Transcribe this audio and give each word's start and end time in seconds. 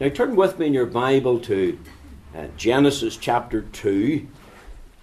Now 0.00 0.08
turn 0.08 0.34
with 0.34 0.58
me 0.58 0.66
in 0.66 0.72
your 0.72 0.86
Bible 0.86 1.38
to 1.40 1.78
uh, 2.34 2.46
Genesis 2.56 3.18
chapter 3.18 3.60
2, 3.60 4.26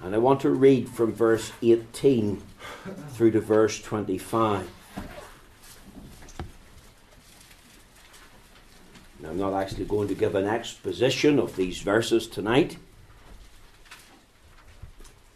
and 0.01 0.16
I 0.16 0.17
want 0.17 0.39
to 0.42 0.50
read 0.50 0.89
from 0.89 1.13
verse 1.13 1.51
18 1.62 2.42
through 3.10 3.29
to 3.29 3.39
verse 3.39 3.79
25. 3.79 4.68
Now, 9.20 9.29
I'm 9.29 9.38
not 9.38 9.54
actually 9.54 9.86
going 9.86 10.07
to 10.07 10.15
give 10.15 10.33
an 10.33 10.47
exposition 10.47 11.38
of 11.38 11.56
these 11.56 11.78
verses 11.78 12.26
tonight. 12.26 12.78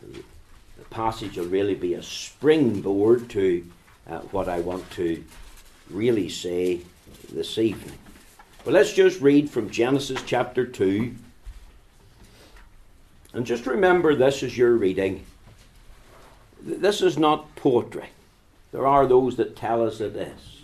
The 0.01 0.85
passage 0.89 1.37
will 1.37 1.45
really 1.45 1.75
be 1.75 1.93
a 1.93 2.01
springboard 2.01 3.29
to 3.29 3.63
uh, 4.09 4.21
what 4.31 4.49
I 4.49 4.59
want 4.61 4.89
to 4.93 5.23
really 5.91 6.29
say 6.29 6.81
this 7.31 7.59
evening. 7.59 8.00
But 8.63 8.73
let's 8.73 8.93
just 8.93 9.21
read 9.21 9.49
from 9.49 9.71
Genesis 9.71 10.21
chapter 10.25 10.65
2. 10.65 11.15
And 13.33 13.45
just 13.45 13.65
remember 13.65 14.13
this 14.13 14.43
as 14.43 14.57
you're 14.57 14.75
reading. 14.75 15.25
This 16.61 17.01
is 17.01 17.17
not 17.17 17.55
poetry. 17.55 18.09
There 18.71 18.85
are 18.85 19.07
those 19.07 19.35
that 19.37 19.55
tell 19.55 19.85
us 19.85 19.99
it 19.99 20.15
is. 20.15 20.61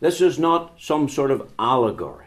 This 0.00 0.22
is 0.22 0.38
not 0.38 0.80
some 0.80 1.08
sort 1.08 1.30
of 1.30 1.50
allegory. 1.58 2.26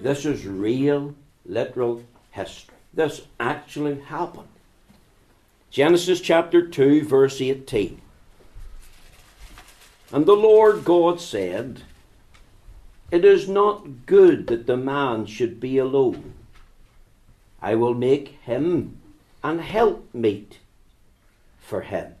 This 0.00 0.24
is 0.24 0.44
real, 0.44 1.14
literal 1.46 2.02
history. 2.32 2.74
This 2.92 3.22
actually 3.38 4.00
happened. 4.00 4.48
Genesis 5.70 6.20
chapter 6.20 6.66
2, 6.66 7.04
verse 7.04 7.40
18. 7.40 8.00
And 10.12 10.26
the 10.26 10.36
Lord 10.36 10.84
God 10.84 11.20
said, 11.20 11.82
it 13.10 13.24
is 13.24 13.48
not 13.48 14.06
good 14.06 14.46
that 14.48 14.66
the 14.66 14.76
man 14.76 15.24
should 15.24 15.58
be 15.58 15.78
alone. 15.78 16.34
I 17.60 17.74
will 17.74 17.94
make 17.94 18.38
him 18.42 18.98
an 19.42 19.60
helpmeet 19.60 20.58
for 21.58 21.82
him. 21.82 22.14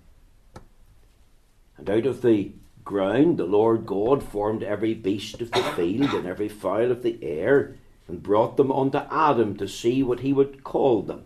And 1.76 1.88
out 1.90 2.06
of 2.06 2.22
the 2.22 2.52
ground 2.84 3.36
the 3.36 3.44
Lord 3.44 3.84
God 3.84 4.22
formed 4.22 4.62
every 4.62 4.94
beast 4.94 5.42
of 5.42 5.50
the 5.50 5.62
field 5.62 6.10
and 6.14 6.26
every 6.26 6.48
fowl 6.48 6.90
of 6.90 7.02
the 7.02 7.18
air, 7.22 7.76
and 8.08 8.22
brought 8.22 8.56
them 8.56 8.72
unto 8.72 8.98
Adam 9.10 9.56
to 9.58 9.68
see 9.68 10.02
what 10.02 10.20
he 10.20 10.32
would 10.32 10.64
call 10.64 11.02
them. 11.02 11.24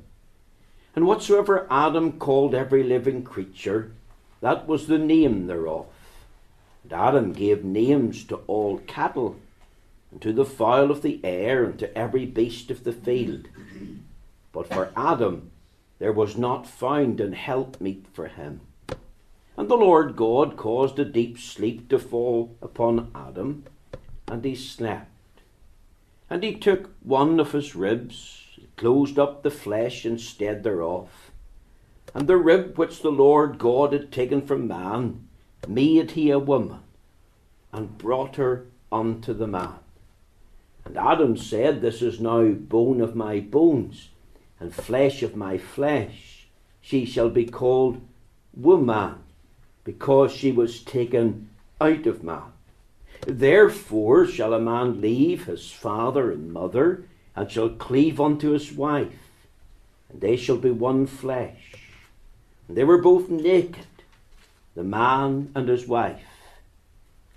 And 0.96 1.06
whatsoever 1.06 1.68
Adam 1.70 2.18
called 2.18 2.54
every 2.54 2.82
living 2.82 3.22
creature, 3.22 3.92
that 4.40 4.66
was 4.66 4.88
the 4.88 4.98
name 4.98 5.46
thereof. 5.46 5.86
And 6.82 6.92
Adam 6.92 7.32
gave 7.32 7.64
names 7.64 8.24
to 8.24 8.40
all 8.48 8.78
cattle 8.78 9.36
and 10.12 10.20
to 10.20 10.32
the 10.32 10.44
fowl 10.44 10.90
of 10.90 11.02
the 11.02 11.20
air, 11.24 11.64
and 11.64 11.78
to 11.80 11.98
every 11.98 12.26
beast 12.26 12.70
of 12.70 12.84
the 12.84 12.92
field. 12.92 13.48
But 14.52 14.68
for 14.68 14.92
Adam 14.94 15.50
there 15.98 16.12
was 16.12 16.36
not 16.36 16.66
found 16.66 17.20
an 17.20 17.32
helpmeet 17.32 18.06
for 18.12 18.28
him. 18.28 18.60
And 19.56 19.68
the 19.68 19.76
Lord 19.76 20.16
God 20.16 20.56
caused 20.56 20.98
a 20.98 21.04
deep 21.04 21.38
sleep 21.38 21.88
to 21.90 21.98
fall 21.98 22.56
upon 22.60 23.10
Adam, 23.14 23.64
and 24.26 24.44
he 24.44 24.54
slept. 24.54 25.08
And 26.28 26.42
he 26.42 26.54
took 26.54 26.90
one 27.02 27.38
of 27.38 27.52
his 27.52 27.76
ribs, 27.76 28.48
and 28.56 28.74
closed 28.76 29.18
up 29.18 29.42
the 29.42 29.50
flesh 29.50 30.04
instead 30.04 30.64
thereof, 30.64 31.30
and 32.14 32.26
the 32.26 32.36
rib 32.36 32.76
which 32.76 33.02
the 33.02 33.12
Lord 33.12 33.58
God 33.58 33.92
had 33.92 34.10
taken 34.10 34.42
from 34.42 34.66
man 34.66 35.28
made 35.68 36.12
he 36.12 36.30
a 36.30 36.38
woman, 36.38 36.80
and 37.70 37.96
brought 37.96 38.36
her 38.36 38.66
unto 38.90 39.32
the 39.32 39.46
man. 39.46 39.74
And 40.84 40.96
Adam 40.96 41.36
said, 41.36 41.80
This 41.80 42.02
is 42.02 42.20
now 42.20 42.50
bone 42.50 43.00
of 43.00 43.14
my 43.14 43.40
bones 43.40 44.08
and 44.58 44.74
flesh 44.74 45.22
of 45.22 45.36
my 45.36 45.58
flesh. 45.58 46.46
She 46.80 47.04
shall 47.04 47.30
be 47.30 47.46
called 47.46 48.00
woman, 48.54 49.16
because 49.84 50.32
she 50.32 50.52
was 50.52 50.82
taken 50.82 51.48
out 51.80 52.06
of 52.06 52.22
man. 52.22 52.52
Therefore 53.26 54.26
shall 54.26 54.52
a 54.52 54.60
man 54.60 55.00
leave 55.00 55.44
his 55.44 55.70
father 55.70 56.30
and 56.30 56.52
mother, 56.52 57.04
and 57.34 57.50
shall 57.50 57.70
cleave 57.70 58.20
unto 58.20 58.50
his 58.50 58.72
wife, 58.72 59.30
and 60.10 60.20
they 60.20 60.36
shall 60.36 60.58
be 60.58 60.70
one 60.70 61.06
flesh. 61.06 61.74
And 62.68 62.76
they 62.76 62.84
were 62.84 63.00
both 63.00 63.28
naked, 63.28 63.86
the 64.74 64.84
man 64.84 65.50
and 65.54 65.68
his 65.68 65.86
wife, 65.86 66.26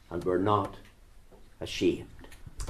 and 0.09 0.24
were 0.24 0.40
not 0.40 0.75
ashamed. 1.62 2.15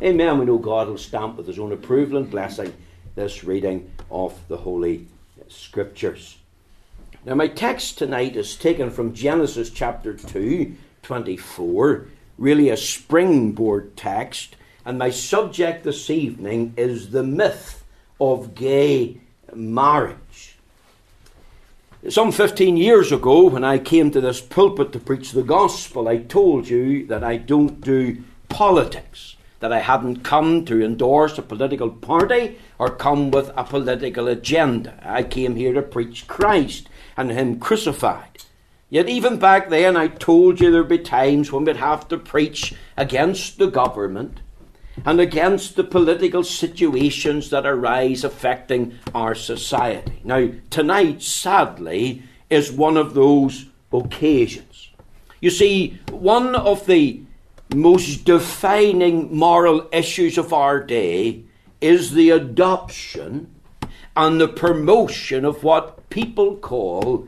Amen. 0.01 0.39
We 0.39 0.45
know 0.45 0.57
God 0.57 0.89
will 0.89 0.97
stamp 0.97 1.37
with 1.37 1.47
His 1.47 1.57
own 1.57 1.71
approval 1.71 2.17
and 2.17 2.29
blessing 2.29 2.73
this 3.15 3.45
reading 3.45 3.89
of 4.11 4.37
the 4.49 4.57
Holy 4.57 5.07
Scriptures. 5.47 6.37
Now, 7.23 7.35
my 7.35 7.47
text 7.47 7.97
tonight 7.97 8.35
is 8.35 8.57
taken 8.57 8.91
from 8.91 9.13
Genesis 9.13 9.69
chapter 9.69 10.13
2, 10.13 10.75
24, 11.01 12.07
really 12.37 12.69
a 12.69 12.75
springboard 12.75 13.95
text, 13.95 14.57
and 14.83 14.97
my 14.97 15.11
subject 15.11 15.85
this 15.85 16.09
evening 16.09 16.73
is 16.75 17.11
the 17.11 17.23
myth 17.23 17.85
of 18.19 18.53
gay 18.53 19.21
marriage. 19.53 20.57
Some 22.09 22.33
15 22.33 22.75
years 22.75 23.13
ago, 23.13 23.47
when 23.47 23.63
I 23.63 23.77
came 23.77 24.11
to 24.11 24.19
this 24.19 24.41
pulpit 24.41 24.91
to 24.91 24.99
preach 24.99 25.31
the 25.31 25.41
gospel, 25.41 26.09
I 26.09 26.17
told 26.17 26.67
you 26.67 27.07
that 27.07 27.23
I 27.23 27.37
don't 27.37 27.79
do 27.79 28.21
politics 28.49 29.34
that 29.65 29.73
I 29.73 29.79
hadn't 29.79 30.17
come 30.17 30.63
to 30.65 30.85
endorse 30.85 31.39
a 31.39 31.41
political 31.41 31.89
party 31.89 32.59
or 32.77 32.87
come 32.91 33.31
with 33.31 33.49
a 33.57 33.63
political 33.63 34.27
agenda. 34.27 34.99
I 35.03 35.23
came 35.23 35.55
here 35.55 35.73
to 35.73 35.81
preach 35.81 36.27
Christ 36.27 36.87
and 37.17 37.31
Him 37.31 37.59
crucified. 37.59 38.43
Yet, 38.91 39.09
even 39.09 39.39
back 39.39 39.69
then, 39.69 39.97
I 39.97 40.09
told 40.09 40.61
you 40.61 40.69
there'd 40.69 40.87
be 40.87 40.99
times 40.99 41.51
when 41.51 41.65
we'd 41.65 41.77
have 41.77 42.07
to 42.09 42.17
preach 42.19 42.75
against 42.95 43.57
the 43.57 43.65
government 43.65 44.41
and 45.03 45.19
against 45.19 45.77
the 45.77 45.83
political 45.83 46.43
situations 46.43 47.49
that 47.49 47.65
arise 47.65 48.23
affecting 48.23 48.93
our 49.15 49.33
society. 49.33 50.21
Now, 50.23 50.51
tonight, 50.69 51.23
sadly, 51.23 52.21
is 52.51 52.71
one 52.71 52.97
of 52.97 53.15
those 53.15 53.65
occasions. 53.91 54.91
You 55.41 55.49
see, 55.49 55.99
one 56.11 56.53
of 56.53 56.85
the 56.85 57.24
most 57.75 58.25
defining 58.25 59.35
moral 59.35 59.87
issues 59.91 60.37
of 60.37 60.53
our 60.53 60.81
day 60.81 61.43
is 61.81 62.13
the 62.13 62.29
adoption 62.29 63.53
and 64.15 64.39
the 64.39 64.47
promotion 64.47 65.45
of 65.45 65.63
what 65.63 66.09
people 66.09 66.55
call 66.57 67.27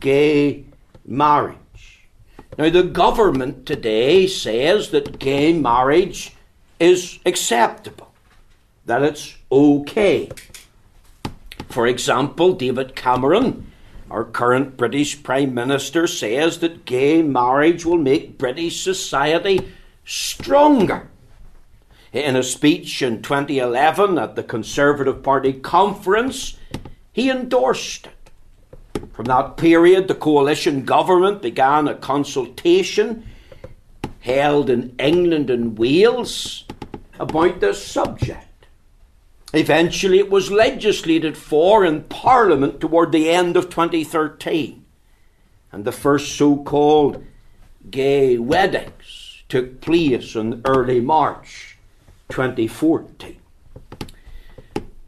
gay 0.00 0.64
marriage. 1.06 1.58
Now, 2.58 2.70
the 2.70 2.82
government 2.82 3.66
today 3.66 4.26
says 4.26 4.90
that 4.90 5.18
gay 5.18 5.52
marriage 5.52 6.34
is 6.78 7.18
acceptable, 7.24 8.12
that 8.86 9.02
it's 9.02 9.36
okay. 9.50 10.30
For 11.68 11.86
example, 11.86 12.52
David 12.52 12.94
Cameron 12.94 13.72
our 14.14 14.24
current 14.24 14.76
British 14.76 15.22
Prime 15.24 15.54
Minister 15.54 16.06
says 16.06 16.60
that 16.60 16.84
gay 16.84 17.20
marriage 17.20 17.84
will 17.84 17.98
make 17.98 18.38
British 18.38 18.80
society 18.80 19.72
stronger. 20.04 21.08
In 22.12 22.36
a 22.36 22.42
speech 22.42 23.02
in 23.02 23.22
2011 23.22 24.18
at 24.18 24.36
the 24.36 24.42
Conservative 24.42 25.22
Party 25.22 25.52
conference, 25.52 26.56
he 27.12 27.30
endorsed 27.30 28.06
it. 28.06 28.14
From 29.12 29.26
that 29.26 29.56
period, 29.56 30.08
the 30.08 30.14
coalition 30.14 30.84
government 30.84 31.42
began 31.42 31.88
a 31.88 31.94
consultation 31.94 33.24
held 34.20 34.70
in 34.70 34.94
England 34.98 35.50
and 35.50 35.78
Wales 35.78 36.64
about 37.18 37.60
this 37.60 37.84
subject. 37.84 38.66
Eventually, 39.52 40.18
it 40.18 40.30
was 40.30 40.50
legislated 40.50 41.36
for 41.36 41.84
in 41.84 42.02
Parliament 42.04 42.80
toward 42.80 43.12
the 43.12 43.30
end 43.30 43.56
of 43.56 43.70
2013. 43.70 44.84
And 45.70 45.84
the 45.84 45.92
first 45.92 46.36
so 46.36 46.56
called 46.56 47.24
gay 47.90 48.38
weddings 48.38 49.03
took 49.48 49.80
place 49.80 50.34
in 50.34 50.62
early 50.64 51.00
March 51.00 51.76
2014. 52.30 53.36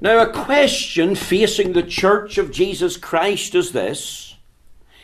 Now, 0.01 0.21
a 0.21 0.33
question 0.33 1.15
facing 1.15 1.73
the 1.73 1.83
Church 1.83 2.37
of 2.37 2.51
Jesus 2.51 2.97
Christ 2.97 3.55
is 3.55 3.73
this 3.73 4.37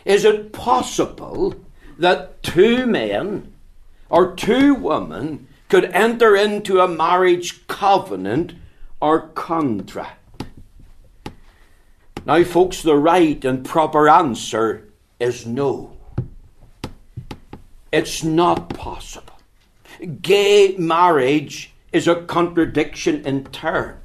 Is 0.05 0.25
it 0.25 0.53
possible 0.53 1.55
that 1.99 2.43
two 2.43 2.87
men 2.87 3.53
or 4.11 4.35
two 4.35 4.75
women 4.75 5.49
could 5.69 5.87
enter 5.87 6.37
into 6.37 6.81
a 6.81 6.89
marriage 6.89 7.67
covenant 7.67 8.55
or 9.01 9.29
contract? 9.29 10.45
Now, 12.27 12.45
folks, 12.45 12.83
the 12.83 12.97
right 12.97 13.43
and 13.45 13.65
proper 13.65 14.09
answer 14.09 14.89
is 15.19 15.47
no. 15.47 15.97
It's 17.93 18.25
not 18.25 18.71
possible. 18.71 19.39
gay 20.23 20.75
marriage 20.79 21.73
is 21.93 22.09
a 22.09 22.23
contradiction 22.23 23.25
in 23.27 23.45
terms. 23.45 23.99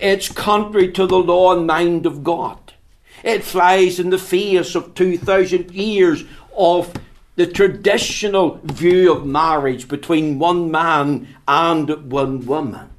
It's 0.00 0.28
contrary 0.28 0.90
to 0.92 1.06
the 1.06 1.18
law 1.18 1.56
and 1.56 1.66
mind 1.66 2.06
of 2.06 2.24
God. 2.24 2.72
It 3.22 3.44
flies 3.44 4.00
in 4.00 4.10
the 4.10 4.18
face 4.18 4.74
of 4.74 4.94
2,000 4.94 5.70
years 5.70 6.24
of 6.56 6.92
the 7.36 7.46
traditional 7.46 8.58
view 8.64 9.12
of 9.12 9.24
marriage 9.24 9.88
between 9.88 10.38
one 10.38 10.70
man 10.70 11.28
and 11.46 12.10
one 12.10 12.44
woman. 12.44 12.91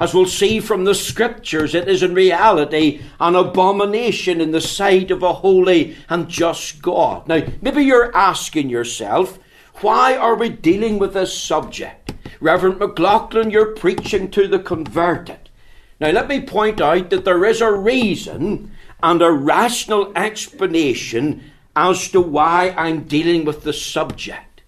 As 0.00 0.12
we'll 0.12 0.26
see 0.26 0.60
from 0.60 0.84
the 0.84 0.94
scriptures, 0.94 1.74
it 1.74 1.88
is 1.88 2.02
in 2.02 2.14
reality 2.14 3.00
an 3.20 3.36
abomination 3.36 4.40
in 4.40 4.50
the 4.50 4.60
sight 4.60 5.10
of 5.10 5.22
a 5.22 5.32
holy 5.32 5.96
and 6.08 6.28
just 6.28 6.82
God. 6.82 7.28
Now, 7.28 7.42
maybe 7.62 7.82
you're 7.82 8.14
asking 8.16 8.70
yourself, 8.70 9.38
why 9.80 10.16
are 10.16 10.34
we 10.34 10.48
dealing 10.48 10.98
with 10.98 11.14
this 11.14 11.36
subject? 11.36 12.12
Reverend 12.40 12.78
McLaughlin, 12.78 13.50
you're 13.50 13.74
preaching 13.74 14.30
to 14.32 14.48
the 14.48 14.58
converted. 14.58 15.50
Now, 16.00 16.10
let 16.10 16.28
me 16.28 16.40
point 16.40 16.80
out 16.80 17.10
that 17.10 17.24
there 17.24 17.44
is 17.44 17.60
a 17.60 17.72
reason 17.72 18.72
and 19.02 19.22
a 19.22 19.30
rational 19.30 20.12
explanation 20.16 21.50
as 21.76 22.08
to 22.10 22.20
why 22.20 22.74
I'm 22.76 23.04
dealing 23.04 23.44
with 23.44 23.62
the 23.62 23.72
subject. 23.72 24.62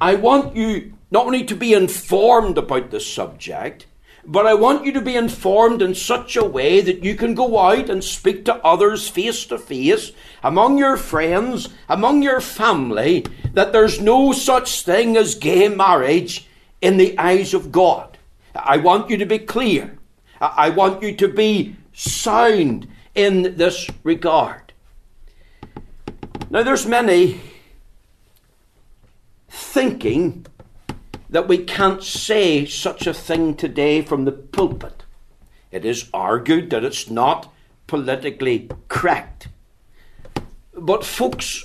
I 0.00 0.14
want 0.14 0.56
you 0.56 0.92
not 1.10 1.26
only 1.26 1.44
to 1.44 1.54
be 1.54 1.72
informed 1.72 2.58
about 2.58 2.90
the 2.90 3.00
subject, 3.00 3.86
but 4.26 4.46
I 4.46 4.54
want 4.54 4.84
you 4.84 4.92
to 4.92 5.00
be 5.00 5.14
informed 5.14 5.80
in 5.80 5.94
such 5.94 6.36
a 6.36 6.44
way 6.44 6.80
that 6.80 7.04
you 7.04 7.14
can 7.14 7.34
go 7.34 7.58
out 7.58 7.88
and 7.88 8.02
speak 8.02 8.44
to 8.44 8.56
others 8.64 9.08
face 9.08 9.46
to 9.46 9.58
face, 9.58 10.12
among 10.42 10.78
your 10.78 10.96
friends, 10.96 11.68
among 11.88 12.22
your 12.22 12.40
family, 12.40 13.24
that 13.52 13.72
there's 13.72 14.00
no 14.00 14.32
such 14.32 14.82
thing 14.82 15.16
as 15.16 15.36
gay 15.36 15.68
marriage 15.68 16.48
in 16.80 16.96
the 16.96 17.16
eyes 17.18 17.54
of 17.54 17.70
God. 17.70 18.18
I 18.54 18.78
want 18.78 19.10
you 19.10 19.16
to 19.18 19.26
be 19.26 19.38
clear. 19.38 19.96
I 20.40 20.70
want 20.70 21.02
you 21.02 21.14
to 21.16 21.28
be 21.28 21.76
sound 21.92 22.88
in 23.14 23.56
this 23.56 23.88
regard. 24.02 24.72
Now, 26.50 26.62
there's 26.62 26.86
many 26.86 27.40
thinking 29.48 30.46
that 31.28 31.48
we 31.48 31.58
can't 31.58 32.02
say 32.02 32.64
such 32.64 33.06
a 33.06 33.14
thing 33.14 33.54
today 33.54 34.02
from 34.02 34.24
the 34.24 34.32
pulpit. 34.32 35.04
It 35.70 35.84
is 35.84 36.08
argued 36.14 36.70
that 36.70 36.84
it's 36.84 37.10
not 37.10 37.52
politically 37.86 38.70
correct. 38.88 39.48
But, 40.72 41.04
folks, 41.04 41.64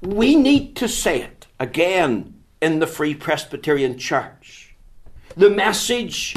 we 0.00 0.34
need 0.34 0.76
to 0.76 0.88
say 0.88 1.22
it 1.22 1.46
again 1.58 2.34
in 2.60 2.78
the 2.78 2.86
Free 2.86 3.14
Presbyterian 3.14 3.98
Church. 3.98 4.74
The 5.36 5.50
message 5.50 6.36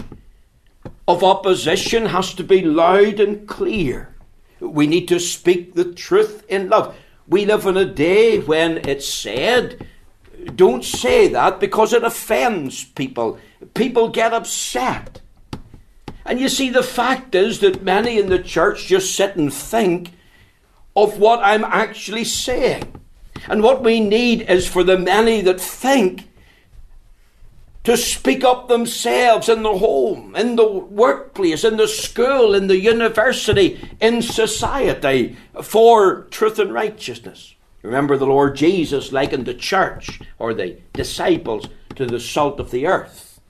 of 1.08 1.24
opposition 1.24 2.08
has 2.08 2.34
to 2.36 2.44
be 2.44 2.62
loud 2.62 3.20
and 3.20 3.48
clear. 3.48 4.16
We 4.60 4.88
need 4.88 5.08
to 5.10 5.20
speak 5.20 5.74
the 5.74 5.92
truth 5.92 6.46
in 6.48 6.70
love. 6.70 6.96
We 7.28 7.46
live 7.46 7.66
in 7.66 7.78
a 7.78 7.86
day 7.86 8.40
when 8.40 8.78
it's 8.88 9.08
said 9.08 9.86
don't 10.56 10.84
say 10.84 11.28
that 11.30 11.60
because 11.60 11.94
it 11.94 12.04
offends 12.04 12.84
people. 12.84 13.38
People 13.74 14.10
get 14.10 14.34
upset. 14.34 15.22
And 16.26 16.40
you 16.40 16.50
see, 16.50 16.70
the 16.70 16.84
fact 16.84 17.36
is 17.36 17.60
that 17.60 17.84
many 17.84 18.18
in 18.18 18.30
the 18.30 18.40
church 18.40 18.88
just 18.88 19.16
sit 19.16 19.36
and 19.36 19.54
think 19.54 20.12
of 20.96 21.20
what 21.20 21.40
I'm 21.44 21.64
actually 21.64 22.24
saying. 22.24 23.02
And 23.48 23.62
what 23.62 23.84
we 23.84 24.00
need 24.00 24.50
is 24.50 24.68
for 24.68 24.84
the 24.84 24.98
many 24.98 25.42
that 25.42 25.60
think 25.60 26.30
to 27.84 27.98
speak 27.98 28.46
up 28.46 28.70
themselves 28.70 29.50
in 29.50 29.64
the 29.64 29.78
home, 29.78 30.36
in 30.36 30.56
the 30.56 30.68
workplace, 30.68 31.66
in 31.66 31.76
the 31.76 31.88
school, 31.88 32.56
in 32.56 32.68
the 32.68 32.80
university, 32.80 33.90
in 34.00 34.22
society 34.22 35.36
for 35.62 36.22
truth 36.32 36.60
and 36.60 36.74
righteousness. 36.74 37.53
Remember, 37.84 38.18
the 38.18 38.26
Lord 38.26 38.56
Jesus 38.56 39.12
likened 39.12 39.46
the 39.46 39.54
church 39.54 40.22
or 40.40 40.54
the 40.54 40.78
disciples 40.94 41.68
to 41.96 42.06
the 42.06 42.20
salt 42.20 42.60
of 42.60 42.72
the 42.72 42.88
earth. 42.88 43.42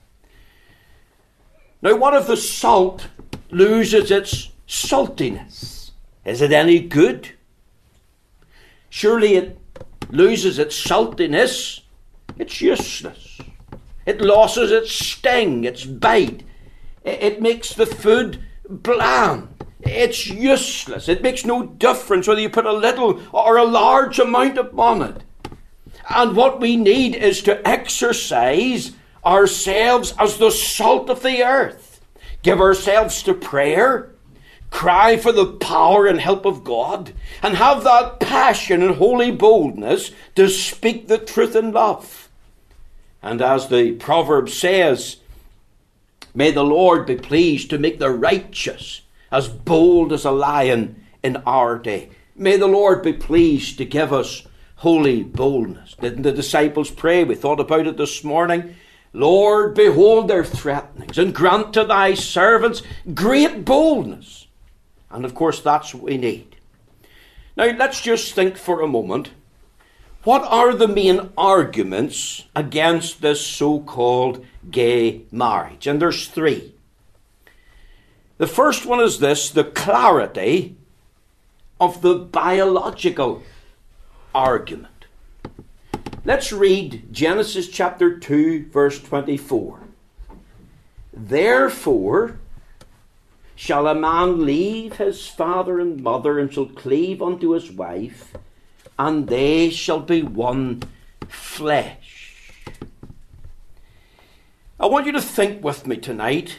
Now, 1.80 1.96
what 1.96 2.14
if 2.14 2.26
the 2.26 2.36
salt 2.36 3.06
loses 3.50 4.10
its 4.10 4.50
saltiness? 4.66 5.92
Is 6.24 6.42
it 6.42 6.52
any 6.52 6.80
good? 6.80 7.30
Surely 8.90 9.34
it 9.34 9.58
loses 10.10 10.58
its 10.58 10.82
saltiness. 10.82 11.82
It's 12.36 12.60
useless. 12.60 13.40
It 14.04 14.20
loses 14.20 14.72
its 14.72 14.92
sting, 14.92 15.64
its 15.64 15.84
bite. 15.84 16.42
It 17.04 17.40
makes 17.40 17.72
the 17.72 17.86
food 17.86 18.42
bland. 18.68 19.53
It's 19.86 20.26
useless. 20.26 21.08
It 21.08 21.22
makes 21.22 21.44
no 21.44 21.66
difference 21.66 22.26
whether 22.26 22.40
you 22.40 22.48
put 22.48 22.66
a 22.66 22.72
little 22.72 23.20
or 23.32 23.56
a 23.56 23.64
large 23.64 24.18
amount 24.18 24.58
upon 24.58 25.02
it. 25.02 25.22
And 26.08 26.36
what 26.36 26.60
we 26.60 26.76
need 26.76 27.14
is 27.14 27.42
to 27.42 27.66
exercise 27.66 28.92
ourselves 29.24 30.14
as 30.18 30.38
the 30.38 30.50
salt 30.50 31.08
of 31.08 31.22
the 31.22 31.42
earth. 31.42 32.00
Give 32.42 32.60
ourselves 32.60 33.22
to 33.22 33.34
prayer, 33.34 34.10
cry 34.70 35.16
for 35.16 35.32
the 35.32 35.46
power 35.46 36.06
and 36.06 36.20
help 36.20 36.44
of 36.44 36.64
God, 36.64 37.12
and 37.42 37.56
have 37.56 37.84
that 37.84 38.20
passion 38.20 38.82
and 38.82 38.96
holy 38.96 39.30
boldness 39.30 40.10
to 40.34 40.48
speak 40.48 41.08
the 41.08 41.18
truth 41.18 41.56
in 41.56 41.72
love. 41.72 42.28
And 43.22 43.40
as 43.40 43.68
the 43.68 43.92
proverb 43.92 44.50
says, 44.50 45.16
may 46.34 46.50
the 46.50 46.64
Lord 46.64 47.06
be 47.06 47.16
pleased 47.16 47.70
to 47.70 47.78
make 47.78 47.98
the 47.98 48.10
righteous 48.10 49.00
as 49.34 49.48
bold 49.48 50.12
as 50.12 50.24
a 50.24 50.30
lion 50.30 51.04
in 51.24 51.36
our 51.38 51.76
day. 51.76 52.08
May 52.36 52.56
the 52.56 52.68
Lord 52.68 53.02
be 53.02 53.12
pleased 53.12 53.78
to 53.78 53.84
give 53.84 54.12
us 54.12 54.46
holy 54.76 55.24
boldness. 55.24 55.96
Didn't 56.00 56.22
the 56.22 56.30
disciples 56.30 56.88
pray? 56.88 57.24
We 57.24 57.34
thought 57.34 57.58
about 57.58 57.88
it 57.88 57.96
this 57.96 58.22
morning. 58.22 58.76
Lord, 59.12 59.74
behold 59.74 60.28
their 60.28 60.44
threatenings 60.44 61.18
and 61.18 61.34
grant 61.34 61.74
to 61.74 61.84
thy 61.84 62.14
servants 62.14 62.82
great 63.12 63.64
boldness. 63.64 64.46
And 65.10 65.24
of 65.24 65.34
course, 65.34 65.60
that's 65.60 65.92
what 65.92 66.04
we 66.04 66.16
need. 66.16 66.54
Now, 67.56 67.76
let's 67.76 68.00
just 68.00 68.34
think 68.34 68.56
for 68.56 68.82
a 68.82 68.86
moment. 68.86 69.32
What 70.22 70.44
are 70.44 70.74
the 70.74 70.88
main 70.88 71.30
arguments 71.36 72.44
against 72.54 73.20
this 73.20 73.44
so 73.44 73.80
called 73.80 74.46
gay 74.70 75.22
marriage? 75.32 75.88
And 75.88 76.00
there's 76.00 76.28
three. 76.28 76.74
The 78.36 78.46
first 78.48 78.84
one 78.84 79.00
is 79.00 79.20
this 79.20 79.50
the 79.50 79.64
clarity 79.64 80.76
of 81.80 82.02
the 82.02 82.14
biological 82.14 83.42
argument. 84.34 84.88
Let's 86.24 86.52
read 86.52 87.12
Genesis 87.12 87.68
chapter 87.68 88.18
2, 88.18 88.70
verse 88.70 89.00
24. 89.00 89.80
Therefore, 91.12 92.40
shall 93.54 93.86
a 93.86 93.94
man 93.94 94.44
leave 94.44 94.96
his 94.96 95.28
father 95.28 95.78
and 95.78 96.02
mother 96.02 96.40
and 96.40 96.52
shall 96.52 96.66
cleave 96.66 97.22
unto 97.22 97.50
his 97.50 97.70
wife, 97.70 98.32
and 98.98 99.28
they 99.28 99.70
shall 99.70 100.00
be 100.00 100.22
one 100.22 100.82
flesh. 101.28 102.50
I 104.80 104.86
want 104.86 105.06
you 105.06 105.12
to 105.12 105.20
think 105.20 105.62
with 105.62 105.86
me 105.86 105.96
tonight 105.98 106.58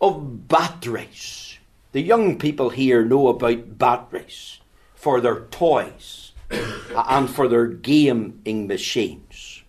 of 0.00 0.48
batteries. 0.48 1.58
The 1.92 2.02
young 2.02 2.38
people 2.38 2.70
here 2.70 3.04
know 3.04 3.28
about 3.28 3.78
batteries 3.78 4.60
for 4.94 5.20
their 5.20 5.40
toys 5.46 6.32
and 6.50 7.30
for 7.30 7.48
their 7.48 7.66
gaming 7.66 8.66
machines. 8.66 9.62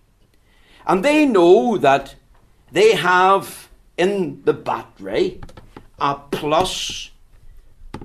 And 0.85 1.03
they 1.03 1.25
know 1.25 1.77
that 1.77 2.15
they 2.71 2.95
have 2.95 3.69
in 3.97 4.41
the 4.43 4.53
battery 4.53 5.41
a 5.99 6.15
plus 6.15 7.11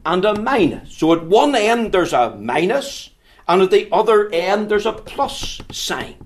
and 0.05 0.25
a 0.25 0.41
minus. 0.41 0.97
So 0.97 1.12
at 1.12 1.25
one 1.25 1.55
end 1.55 1.93
there's 1.93 2.12
a 2.12 2.37
minus, 2.37 3.11
and 3.47 3.62
at 3.62 3.71
the 3.71 3.88
other 3.93 4.31
end 4.31 4.69
there's 4.69 4.87
a 4.87 4.93
plus 4.93 5.61
sign. 5.71 6.17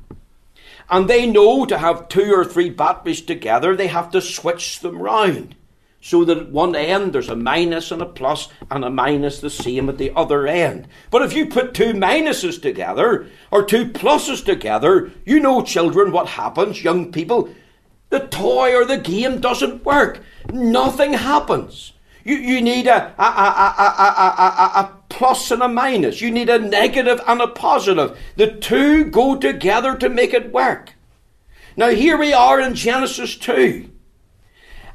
And 0.89 1.09
they 1.09 1.27
know 1.27 1.67
to 1.67 1.79
have 1.79 2.09
two 2.09 2.33
or 2.33 2.45
three 2.45 2.71
batteries 2.71 3.21
together, 3.21 3.75
they 3.75 3.89
have 3.89 4.11
to 4.13 4.21
switch 4.21 4.81
them 4.81 5.03
round 5.03 5.57
so 6.07 6.25
that 6.25 6.39
at 6.39 6.51
one 6.51 6.77
end 6.77 7.13
there's 7.13 7.29
a 7.29 7.35
minus 7.35 7.91
and 7.91 8.01
a 8.01 8.07
plus 8.07 8.49
and 8.71 8.85
a 8.85 8.91
minus 8.91 9.41
the 9.41 9.51
same 9.51 9.89
at 9.89 9.99
the 9.99 10.13
other 10.15 10.47
end. 10.47 10.87
But 11.11 11.23
if 11.23 11.33
you 11.33 11.47
put 11.47 11.75
two 11.75 11.95
minuses 11.95 12.63
together 12.63 13.27
or 13.51 13.65
two 13.65 13.87
pluses 13.87 14.45
together, 14.45 15.11
you 15.25 15.41
know, 15.41 15.63
children, 15.63 16.13
what 16.13 16.29
happens, 16.29 16.85
young 16.85 17.11
people. 17.11 17.49
The 18.11 18.21
toy 18.21 18.73
or 18.73 18.85
the 18.85 18.99
game 18.99 19.41
doesn't 19.41 19.85
work. 19.85 20.21
Nothing 20.53 21.15
happens. 21.15 21.93
You, 22.23 22.37
you 22.37 22.61
need 22.61 22.87
a, 22.87 23.13
a, 23.19 23.25
a, 23.25 23.75
a, 23.77 24.05
a 24.09 24.81
a, 24.81 24.93
plus 25.09 25.51
and 25.51 25.61
a 25.61 25.67
minus. 25.67 26.21
You 26.21 26.31
need 26.31 26.49
a 26.49 26.61
negative 26.61 27.21
and 27.27 27.41
a 27.41 27.49
positive. 27.49 28.17
The 28.37 28.53
two 28.53 29.07
go 29.07 29.37
together 29.37 29.97
to 29.97 30.09
make 30.09 30.33
it 30.33 30.53
work. 30.53 30.93
Now, 31.77 31.89
here 31.89 32.17
we 32.17 32.33
are 32.33 32.61
in 32.61 32.77
Genesis 32.77 33.37
2. 33.37 33.91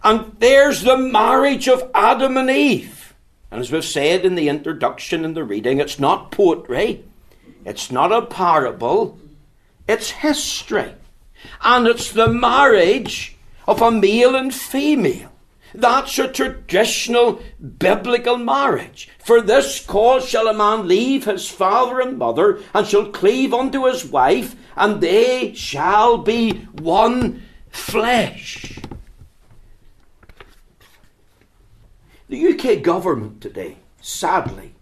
And 0.03 0.35
there's 0.39 0.81
the 0.83 0.97
marriage 0.97 1.67
of 1.67 1.89
Adam 1.93 2.37
and 2.37 2.49
Eve. 2.49 3.13
And 3.51 3.59
as 3.59 3.71
we've 3.71 3.85
said 3.85 4.25
in 4.25 4.35
the 4.35 4.49
introduction 4.49 5.25
and 5.25 5.35
the 5.35 5.43
reading, 5.43 5.79
it's 5.79 5.99
not 5.99 6.31
poetry, 6.31 7.03
it's 7.65 7.91
not 7.91 8.11
a 8.11 8.25
parable, 8.25 9.19
it's 9.87 10.11
history. 10.11 10.93
And 11.61 11.87
it's 11.87 12.11
the 12.11 12.27
marriage 12.27 13.37
of 13.67 13.81
a 13.81 13.91
male 13.91 14.35
and 14.35 14.53
female. 14.53 15.31
That's 15.73 16.19
a 16.19 16.27
traditional 16.27 17.41
biblical 17.77 18.37
marriage. 18.37 19.09
For 19.23 19.41
this 19.41 19.85
cause 19.85 20.27
shall 20.27 20.47
a 20.47 20.53
man 20.53 20.87
leave 20.87 21.25
his 21.25 21.47
father 21.47 21.99
and 21.99 22.17
mother, 22.17 22.59
and 22.73 22.85
shall 22.85 23.05
cleave 23.05 23.53
unto 23.53 23.85
his 23.85 24.05
wife, 24.05 24.55
and 24.75 25.01
they 25.01 25.53
shall 25.53 26.17
be 26.17 26.51
one 26.73 27.43
flesh. 27.69 28.79
The 32.31 32.47
UK 32.47 32.81
government 32.81 33.41
today, 33.41 33.79
sadly, 33.99 34.73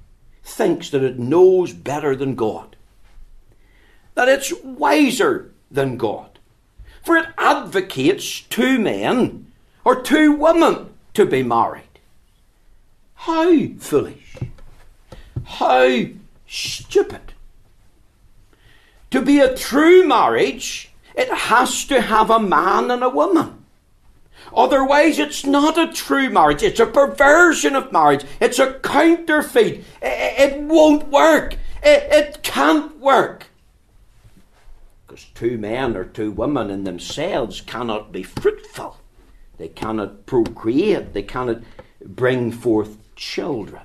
thinks 0.44 0.91
that 0.91 1.01
it 1.01 1.18
knows 1.18 1.74
better 1.74 2.15
than 2.15 2.36
God, 2.36 2.75
that 4.13 4.29
it's 4.29 4.53
wiser 4.62 5.50
than 5.72 5.98
God, 5.98 6.38
for 7.03 7.18
it 7.18 7.25
advocates 7.39 8.41
two 8.41 8.77
men 8.77 9.51
or 9.84 10.00
two 10.00 10.32
women 10.32 10.91
to 11.15 11.25
be 11.25 11.41
married. 11.41 11.98
How 13.15 13.70
foolish. 13.79 14.38
How 15.44 16.01
stupid. 16.48 17.34
To 19.10 19.24
be 19.24 19.39
a 19.39 19.58
true 19.58 20.08
marriage, 20.08 20.91
it 21.15 21.34
has 21.34 21.84
to 21.86 22.00
have 22.00 22.29
a 22.29 22.39
man 22.39 22.91
and 22.91 23.03
a 23.03 23.10
woman. 23.10 23.59
Otherwise, 24.53 25.20
it's 25.20 25.46
not 25.46 25.77
a 25.77 25.91
true 25.91 26.29
marriage. 26.29 26.63
It's 26.63 26.79
a 26.79 26.86
perversion 26.86 27.75
of 27.75 27.91
marriage. 27.91 28.25
It's 28.39 28.60
a 28.60 28.74
counterfeit. 28.79 29.84
It, 30.01 30.60
won't 30.62 31.10
work. 31.10 31.56
it 31.84 32.41
can't 32.44 33.00
work. 33.00 33.48
Because 35.08 35.25
two 35.34 35.58
men 35.58 35.98
or 35.98 36.06
two 36.06 36.32
women 36.32 36.70
in 36.70 36.84
themselves 36.84 37.62
cannot 37.62 38.12
be 38.12 38.24
fruitful. 38.24 38.98
They 39.58 39.68
cannot 39.68 40.25
procreate. 40.25 41.13
They 41.13 41.24
cannot 41.24 41.62
bring 42.03 42.51
forth 42.51 42.98
children. 43.15 43.82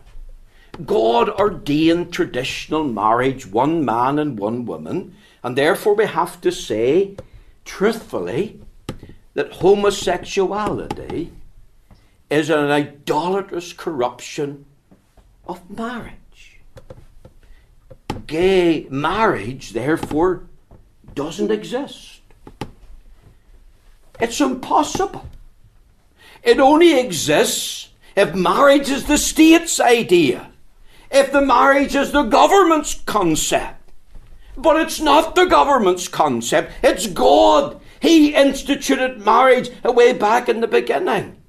God 0.84 1.28
ordained 1.30 2.12
traditional 2.12 2.84
marriage, 2.84 3.46
one 3.46 3.84
man 3.84 4.18
and 4.18 4.38
one 4.38 4.64
woman, 4.64 5.14
and 5.42 5.56
therefore 5.56 5.94
we 5.94 6.06
have 6.06 6.40
to 6.40 6.50
say, 6.50 7.16
truthfully, 7.64 8.60
that 9.34 9.52
homosexuality 9.52 11.30
is 12.30 12.50
an 12.50 12.70
idolatrous 12.70 13.72
corruption 13.72 14.64
of 15.46 15.68
marriage. 15.70 16.60
Gay 18.26 18.86
marriage, 18.90 19.70
therefore, 19.70 20.44
doesn't 21.14 21.50
exist. 21.50 22.20
It's 24.20 24.40
impossible. 24.40 25.28
It 26.42 26.58
only 26.60 26.98
exists 26.98 27.90
if 28.16 28.34
marriage 28.34 28.88
is 28.88 29.04
the 29.04 29.18
state's 29.18 29.80
idea, 29.80 30.50
if 31.10 31.32
the 31.32 31.40
marriage 31.40 31.94
is 31.94 32.12
the 32.12 32.22
government's 32.22 32.94
concept. 32.94 33.80
But 34.56 34.76
it's 34.76 35.00
not 35.00 35.34
the 35.34 35.46
government's 35.46 36.06
concept, 36.06 36.72
it's 36.82 37.08
God. 37.08 37.80
He 38.04 38.34
instituted 38.34 39.24
marriage 39.24 39.70
way 39.82 40.12
back 40.12 40.50
in 40.50 40.60
the 40.60 40.68
beginning. 40.68 41.40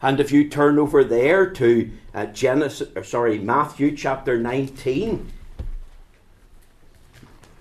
And 0.00 0.18
if 0.20 0.32
you 0.32 0.48
turn 0.48 0.78
over 0.78 1.04
there 1.04 1.50
to 1.50 1.90
uh, 2.14 2.24
Genesis, 2.24 2.88
or 2.96 3.04
sorry, 3.04 3.38
Matthew 3.38 3.94
chapter 3.94 4.38
19, 4.38 5.30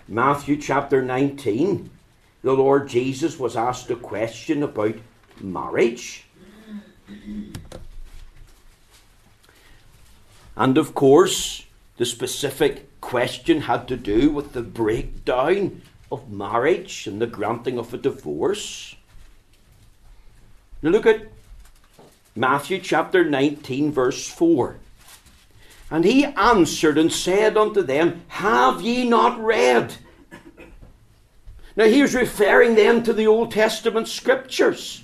Matthew 0.08 0.56
chapter 0.56 1.02
19, 1.02 1.90
the 2.42 2.54
Lord 2.54 2.88
Jesus 2.88 3.38
was 3.38 3.58
asked 3.58 3.92
a 3.92 3.98
question 3.98 4.64
about 4.64 4.96
marriage. 5.42 6.24
And 10.56 10.78
of 10.78 10.96
course, 10.96 11.66
the 11.98 12.06
specific 12.06 13.02
question 13.02 13.64
had 13.64 13.90
to 13.90 13.98
do 13.98 14.30
with 14.30 14.54
the 14.54 14.62
breakdown 14.62 15.82
of 16.12 16.32
marriage 16.32 17.08
and 17.08 17.22
the 17.22 17.28
granting 17.28 17.78
of 17.78 17.94
a 17.94 17.98
divorce. 17.98 18.96
Now 20.82 20.92
look 20.92 21.06
at 21.06 21.28
Matthew 22.36 22.80
chapter 22.80 23.26
19, 23.26 23.92
verse 23.92 24.28
4. 24.28 24.78
And 25.90 26.06
he 26.06 26.26
answered 26.26 26.98
and 26.98 27.12
said 27.12 27.58
unto 27.58 27.82
them, 27.82 28.24
Have 28.28 28.82
ye 28.82 29.08
not 29.08 29.42
read? 29.44 29.96
Now 31.76 31.86
he 31.86 32.02
was 32.02 32.16
referring 32.16 32.76
then 32.76 33.04
to 33.04 33.14
the 33.14 33.28
Old 33.28 33.52
Testament 33.52 34.08
scriptures. 34.08 35.04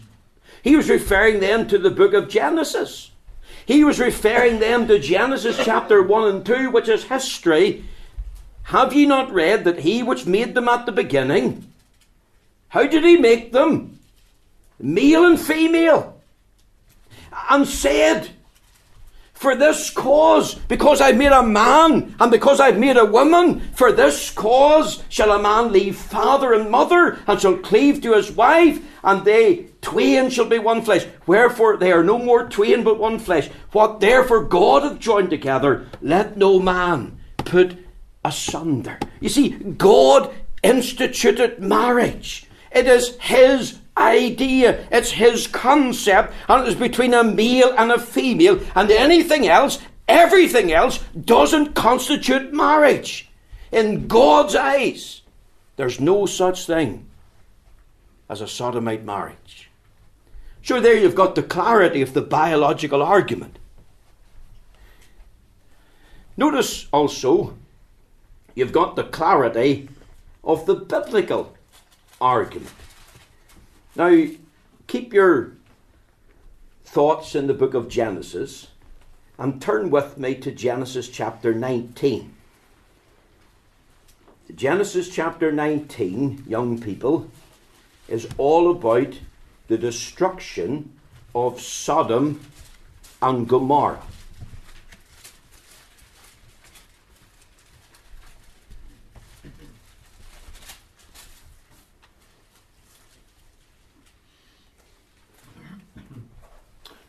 He 0.62 0.76
was 0.76 0.90
referring 0.90 1.40
them 1.40 1.68
to 1.68 1.78
the 1.78 1.92
book 1.92 2.14
of 2.14 2.30
Genesis. 2.30 3.12
He 3.66 3.84
was 3.84 4.00
referring 4.00 4.60
them 4.60 4.88
to 4.88 5.00
Genesis 5.00 5.58
chapter 5.64 6.02
1 6.02 6.36
and 6.36 6.46
2, 6.46 6.72
which 6.72 6.90
is 6.90 7.06
history. 7.06 7.86
Have 8.64 8.94
ye 8.94 9.06
not 9.06 9.34
read 9.34 9.66
that 9.66 9.80
he 9.80 10.04
which 10.04 10.26
made 10.26 10.56
them 10.56 10.68
at 10.68 10.86
the 10.86 10.92
beginning, 10.92 11.72
how 12.70 12.88
did 12.88 13.04
he 13.04 13.18
make 13.18 13.52
them? 13.52 14.00
Male 14.80 15.26
and 15.26 15.40
female. 15.40 16.20
And 17.50 17.68
said, 17.68 18.30
for 19.44 19.58
this 19.58 19.90
cause, 19.90 20.56
because 20.56 21.02
I've 21.02 21.18
made 21.18 21.34
a 21.34 21.44
man, 21.44 22.16
and 22.18 22.32
because 22.32 22.62
I've 22.62 22.80
made 22.80 22.96
a 22.96 23.04
woman, 23.04 23.60
for 23.76 23.92
this 23.92 24.32
cause 24.32 25.04
shall 25.10 25.34
a 25.34 25.42
man 25.42 25.74
leave 25.74 25.98
father 25.98 26.54
and 26.54 26.72
mother, 26.72 27.20
and 27.28 27.42
shall 27.42 27.58
cleave 27.58 28.02
to 28.04 28.14
his 28.14 28.32
wife, 28.32 28.82
and 29.04 29.26
they 29.26 29.66
twain 29.82 30.30
shall 30.30 30.46
be 30.46 30.60
one 30.60 30.82
flesh. 30.82 31.06
Wherefore 31.28 31.76
they 31.76 31.92
are 31.92 32.06
no 32.06 32.18
more 32.18 32.48
twain 32.48 32.86
but 32.86 32.98
one 32.98 33.20
flesh. 33.20 33.50
What 33.74 34.00
therefore 34.00 34.46
God 34.46 34.84
hath 34.84 35.00
joined 35.00 35.30
together, 35.30 35.88
let 36.02 36.38
no 36.38 36.58
man 36.60 37.20
put 37.38 37.83
asunder. 38.24 38.98
You 39.20 39.30
see, 39.30 39.50
God 39.50 40.34
instituted 40.62 41.60
marriage. 41.60 42.46
It 42.72 42.88
is 42.88 43.18
His 43.20 43.80
idea, 43.98 44.88
it's 44.92 45.12
His 45.12 45.48
concept, 45.48 46.34
and 46.48 46.64
it 46.64 46.70
is 46.70 46.76
between 46.76 47.14
a 47.14 47.24
male 47.24 47.74
and 47.78 47.92
a 47.92 48.00
female, 48.00 48.60
and 48.76 48.90
anything 48.90 49.48
else, 49.48 49.80
everything 50.08 50.72
else, 50.72 51.00
doesn't 51.26 51.76
constitute 51.76 52.54
marriage. 52.54 53.30
In 53.72 54.08
God's 54.08 54.56
eyes, 54.56 55.22
there's 55.76 56.00
no 56.00 56.26
such 56.26 56.66
thing 56.66 57.08
as 58.30 58.42
a 58.42 58.48
sodomite 58.48 59.04
marriage. 59.04 59.70
Sure, 60.62 60.80
there 60.80 60.98
you've 60.98 61.16
got 61.16 61.36
the 61.36 61.44
clarity 61.44 62.02
of 62.02 62.14
the 62.14 62.22
biological 62.22 63.04
argument. 63.04 63.60
Notice 66.38 66.88
also, 66.92 67.56
you've 68.56 68.72
got 68.72 68.96
the 68.96 69.04
clarity 69.04 69.90
of 70.44 70.66
the 70.66 70.76
biblical 70.76 71.56
argument. 72.20 72.72
Now, 73.96 74.28
keep 74.88 75.14
your 75.14 75.54
thoughts 76.84 77.36
in 77.36 77.48
the 77.48 77.54
book 77.54 77.74
of 77.74 77.90
Genesis 77.90 78.68
and 79.38 79.62
turn 79.62 79.90
with 79.90 80.18
me 80.18 80.36
to 80.36 80.52
Genesis 80.52 81.10
chapter 81.10 81.54
19. 81.54 82.34
Genesis 84.56 85.10
chapter 85.10 85.52
19, 85.52 86.44
young 86.48 86.80
people, 86.80 87.30
is 88.08 88.28
all 88.38 88.70
about 88.70 89.18
the 89.68 89.78
destruction 89.78 90.92
of 91.34 91.60
Sodom 91.60 92.40
and 93.22 93.48
Gomorrah. 93.48 94.02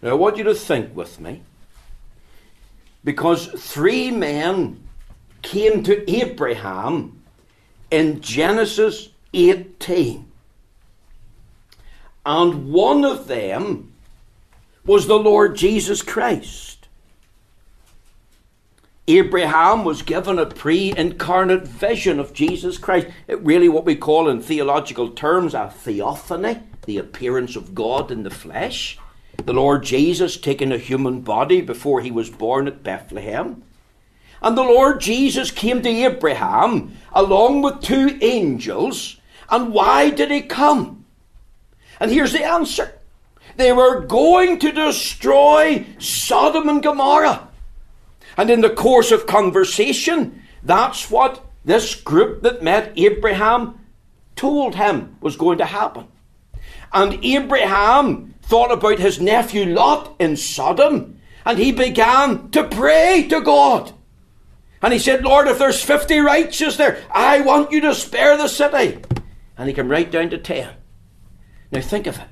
Now, 0.04 0.10
I 0.10 0.14
want 0.14 0.36
you 0.36 0.44
to 0.44 0.54
think 0.54 0.94
with 0.94 1.18
me. 1.18 1.40
Because 3.02 3.46
three 3.46 4.10
men 4.10 4.86
came 5.40 5.82
to 5.84 6.10
Abraham 6.10 7.22
in 7.90 8.20
Genesis 8.20 9.08
18. 9.32 10.30
And 12.26 12.70
one 12.70 13.02
of 13.02 13.28
them 13.28 13.94
was 14.84 15.06
the 15.06 15.18
Lord 15.18 15.56
Jesus 15.56 16.02
Christ. 16.02 16.86
Abraham 19.08 19.84
was 19.84 20.02
given 20.02 20.38
a 20.38 20.44
pre 20.44 20.92
incarnate 20.94 21.66
vision 21.66 22.20
of 22.20 22.34
Jesus 22.34 22.76
Christ. 22.76 23.06
It 23.26 23.40
really, 23.40 23.70
what 23.70 23.86
we 23.86 23.96
call 23.96 24.28
in 24.28 24.42
theological 24.42 25.12
terms, 25.12 25.54
a 25.54 25.70
theophany, 25.70 26.60
the 26.84 26.98
appearance 26.98 27.56
of 27.56 27.74
God 27.74 28.10
in 28.10 28.22
the 28.22 28.30
flesh. 28.30 28.98
The 29.44 29.52
Lord 29.52 29.84
Jesus 29.84 30.36
taking 30.36 30.72
a 30.72 30.78
human 30.78 31.20
body 31.20 31.60
before 31.60 32.00
he 32.00 32.10
was 32.10 32.30
born 32.30 32.66
at 32.66 32.82
Bethlehem. 32.82 33.62
And 34.42 34.56
the 34.56 34.62
Lord 34.62 35.00
Jesus 35.00 35.50
came 35.50 35.82
to 35.82 35.88
Abraham 35.88 36.96
along 37.12 37.62
with 37.62 37.82
two 37.82 38.18
angels. 38.20 39.18
And 39.50 39.72
why 39.72 40.10
did 40.10 40.30
he 40.30 40.42
come? 40.42 41.04
And 42.00 42.10
here's 42.10 42.32
the 42.32 42.44
answer 42.44 42.94
they 43.56 43.72
were 43.72 44.00
going 44.00 44.58
to 44.58 44.72
destroy 44.72 45.86
Sodom 45.98 46.68
and 46.68 46.82
Gomorrah. 46.82 47.48
And 48.36 48.50
in 48.50 48.62
the 48.62 48.70
course 48.70 49.12
of 49.12 49.26
conversation, 49.26 50.42
that's 50.62 51.10
what 51.10 51.44
this 51.64 51.94
group 51.94 52.42
that 52.42 52.62
met 52.62 52.92
Abraham 52.96 53.78
told 54.36 54.74
him 54.74 55.16
was 55.20 55.36
going 55.36 55.58
to 55.58 55.66
happen. 55.66 56.08
And 56.92 57.24
Abraham 57.24 58.33
thought 58.46 58.70
about 58.70 58.98
his 58.98 59.20
nephew 59.20 59.66
Lot 59.66 60.16
in 60.18 60.36
Sodom, 60.36 61.18
and 61.44 61.58
he 61.58 61.72
began 61.72 62.50
to 62.50 62.64
pray 62.64 63.26
to 63.28 63.40
God. 63.40 63.92
And 64.82 64.92
he 64.92 64.98
said, 64.98 65.24
Lord, 65.24 65.48
if 65.48 65.58
there's 65.58 65.82
50 65.82 66.18
righteous 66.20 66.76
there, 66.76 67.02
I 67.10 67.40
want 67.40 67.72
you 67.72 67.80
to 67.82 67.94
spare 67.94 68.36
the 68.36 68.48
city. 68.48 69.02
And 69.56 69.68
he 69.68 69.74
came 69.74 69.88
right 69.88 70.10
down 70.10 70.30
to 70.30 70.38
10. 70.38 70.74
Now 71.72 71.80
think 71.80 72.06
of 72.06 72.18
it. 72.18 72.28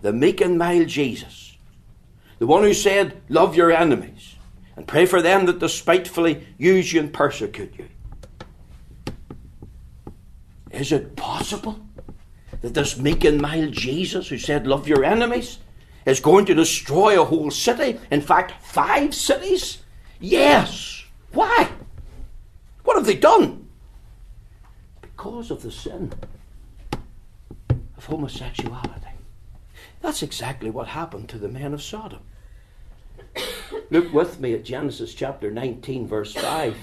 The 0.00 0.12
meek 0.12 0.40
and 0.40 0.58
mild 0.58 0.88
Jesus, 0.88 1.56
the 2.38 2.46
one 2.46 2.62
who 2.62 2.74
said, 2.74 3.20
Love 3.28 3.56
your 3.56 3.72
enemies 3.72 4.36
and 4.76 4.86
pray 4.86 5.06
for 5.06 5.20
them 5.20 5.46
that 5.46 5.58
despitefully 5.58 6.46
use 6.58 6.92
you 6.92 7.00
and 7.00 7.12
persecute 7.12 7.74
you. 7.76 7.88
Is 10.70 10.92
it 10.92 11.16
possible 11.16 11.80
that 12.62 12.74
this 12.74 12.96
meek 12.96 13.24
and 13.24 13.40
mild 13.40 13.72
Jesus, 13.72 14.28
who 14.28 14.38
said, 14.38 14.66
Love 14.66 14.88
your 14.88 15.04
enemies, 15.04 15.58
is 16.06 16.20
going 16.20 16.46
to 16.46 16.54
destroy 16.54 17.20
a 17.20 17.24
whole 17.24 17.50
city? 17.50 17.98
In 18.10 18.20
fact, 18.20 18.62
five 18.62 19.14
cities? 19.14 19.78
Yes. 20.20 21.04
Why? 21.32 21.68
What 22.84 22.96
have 22.96 23.06
they 23.06 23.16
done? 23.16 23.68
Because 25.00 25.50
of 25.50 25.62
the 25.62 25.70
sin 25.70 26.12
of 27.96 28.06
homosexuality. 28.06 29.06
That's 30.00 30.22
exactly 30.22 30.70
what 30.70 30.88
happened 30.88 31.28
to 31.28 31.38
the 31.38 31.48
men 31.48 31.74
of 31.74 31.82
Sodom. 31.82 32.20
Look 33.90 34.12
with 34.12 34.40
me 34.40 34.54
at 34.54 34.64
Genesis 34.64 35.14
chapter 35.14 35.50
19, 35.50 36.08
verse 36.08 36.34
5. 36.34 36.76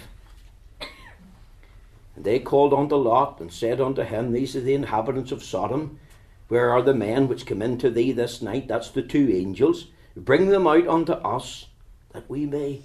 And 2.19 2.25
they 2.25 2.39
called 2.39 2.73
unto 2.73 2.97
Lot 2.97 3.39
and 3.39 3.49
said 3.49 3.79
unto 3.79 4.01
him, 4.01 4.33
These 4.33 4.53
are 4.57 4.59
the 4.59 4.73
inhabitants 4.73 5.31
of 5.31 5.41
Sodom. 5.41 6.01
Where 6.49 6.69
are 6.69 6.81
the 6.81 6.93
men 6.93 7.29
which 7.29 7.45
come 7.45 7.61
into 7.61 7.89
thee 7.89 8.11
this 8.11 8.41
night? 8.41 8.67
That's 8.67 8.89
the 8.89 9.01
two 9.01 9.31
angels. 9.31 9.85
Bring 10.17 10.49
them 10.49 10.67
out 10.67 10.85
unto 10.85 11.13
us 11.13 11.67
that 12.11 12.29
we 12.29 12.45
may 12.45 12.81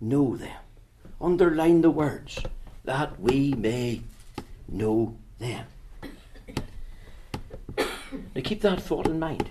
know 0.00 0.36
them. 0.36 0.56
Underline 1.20 1.80
the 1.80 1.90
words, 1.90 2.44
that 2.84 3.20
we 3.20 3.54
may 3.54 4.02
know 4.68 5.16
them. 5.40 5.66
Now 7.76 8.42
keep 8.44 8.60
that 8.60 8.80
thought 8.80 9.08
in 9.08 9.18
mind. 9.18 9.50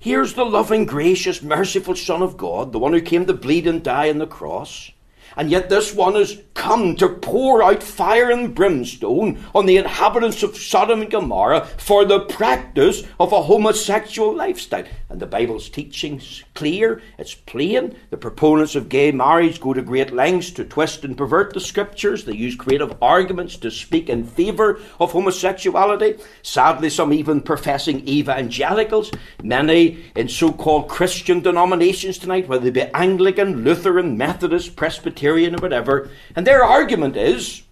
Here's 0.00 0.34
the 0.34 0.44
loving, 0.44 0.86
gracious, 0.86 1.40
merciful 1.40 1.94
Son 1.94 2.20
of 2.20 2.36
God, 2.36 2.72
the 2.72 2.80
one 2.80 2.94
who 2.94 3.00
came 3.00 3.26
to 3.26 3.32
bleed 3.32 3.68
and 3.68 3.80
die 3.80 4.10
on 4.10 4.18
the 4.18 4.26
cross. 4.26 4.90
And 5.36 5.50
yet 5.50 5.68
this 5.68 5.94
one 5.94 6.14
has 6.14 6.38
come 6.54 6.96
to 6.96 7.08
pour 7.08 7.62
out 7.62 7.82
fire 7.82 8.30
and 8.30 8.54
brimstone 8.54 9.42
on 9.54 9.66
the 9.66 9.76
inhabitants 9.76 10.42
of 10.42 10.56
Sodom 10.56 11.00
and 11.00 11.10
Gomorrah 11.10 11.66
for 11.78 12.04
the 12.04 12.20
practice 12.20 13.02
of 13.18 13.32
a 13.32 13.42
homosexual 13.42 14.34
lifestyle. 14.34 14.84
And 15.08 15.20
the 15.20 15.26
Bible's 15.26 15.68
teaching's 15.68 16.44
clear, 16.54 17.00
it's 17.18 17.34
plain. 17.34 17.96
The 18.10 18.16
proponents 18.16 18.74
of 18.74 18.88
gay 18.88 19.10
marriage 19.12 19.60
go 19.60 19.72
to 19.72 19.82
great 19.82 20.12
lengths 20.12 20.50
to 20.52 20.64
twist 20.64 21.04
and 21.04 21.16
pervert 21.16 21.54
the 21.54 21.60
scriptures. 21.60 22.24
They 22.24 22.34
use 22.34 22.56
creative 22.56 22.94
arguments 23.02 23.56
to 23.58 23.70
speak 23.70 24.08
in 24.08 24.24
favour 24.24 24.80
of 25.00 25.12
homosexuality. 25.12 26.18
Sadly, 26.42 26.90
some 26.90 27.12
even 27.12 27.40
professing 27.40 28.06
evangelicals, 28.06 29.10
many 29.42 30.04
in 30.14 30.28
so 30.28 30.52
called 30.52 30.88
Christian 30.88 31.40
denominations 31.40 32.18
tonight, 32.18 32.48
whether 32.48 32.70
they 32.70 32.84
be 32.84 32.94
Anglican, 32.94 33.64
Lutheran, 33.64 34.16
Methodist, 34.16 34.76
Presbyterian, 34.76 35.19
Presbyterian 35.20 35.54
or 35.54 35.58
whatever. 35.58 36.10
And 36.34 36.46
their 36.46 36.64
argument 36.64 37.16
is 37.16 37.62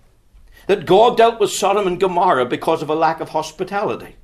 that 0.66 0.86
God 0.86 1.16
dealt 1.16 1.40
with 1.40 1.50
Sodom 1.50 1.86
and 1.86 1.98
Gomorrah 1.98 2.46
because 2.46 2.82
of 2.82 2.90
a 2.90 2.94
lack 2.94 3.20
of 3.20 3.30
hospitality. 3.30 4.16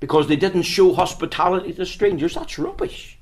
Because 0.00 0.28
they 0.28 0.36
didn't 0.36 0.62
show 0.62 0.92
hospitality 0.92 1.72
to 1.72 1.86
strangers. 1.86 2.34
That's 2.34 2.58
rubbish. 2.58 3.18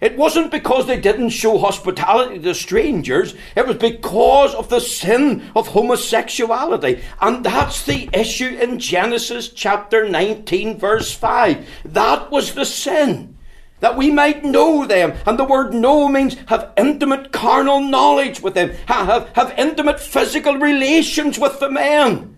It 0.00 0.16
wasn't 0.16 0.50
because 0.50 0.86
they 0.86 1.00
didn't 1.00 1.30
show 1.30 1.58
hospitality 1.58 2.38
to 2.40 2.54
strangers, 2.54 3.34
it 3.56 3.66
was 3.66 3.78
because 3.78 4.54
of 4.54 4.68
the 4.68 4.80
sin 4.80 5.50
of 5.56 5.68
homosexuality. 5.68 7.02
And 7.20 7.44
that's 7.44 7.84
the 7.84 8.08
issue 8.12 8.58
in 8.60 8.78
Genesis 8.78 9.48
chapter 9.48 10.08
19, 10.08 10.78
verse 10.78 11.12
5. 11.12 11.66
That 11.84 12.30
was 12.30 12.54
the 12.54 12.64
sin 12.64 13.37
that 13.80 13.96
we 13.96 14.10
might 14.10 14.44
know 14.44 14.86
them. 14.86 15.14
And 15.26 15.38
the 15.38 15.44
word 15.44 15.72
know 15.72 16.08
means 16.08 16.36
have 16.46 16.72
intimate 16.76 17.32
carnal 17.32 17.80
knowledge 17.80 18.40
with 18.40 18.54
them, 18.54 18.70
have, 18.86 19.28
have 19.34 19.54
intimate 19.56 20.00
physical 20.00 20.56
relations 20.56 21.38
with 21.38 21.60
the 21.60 21.70
man. 21.70 22.36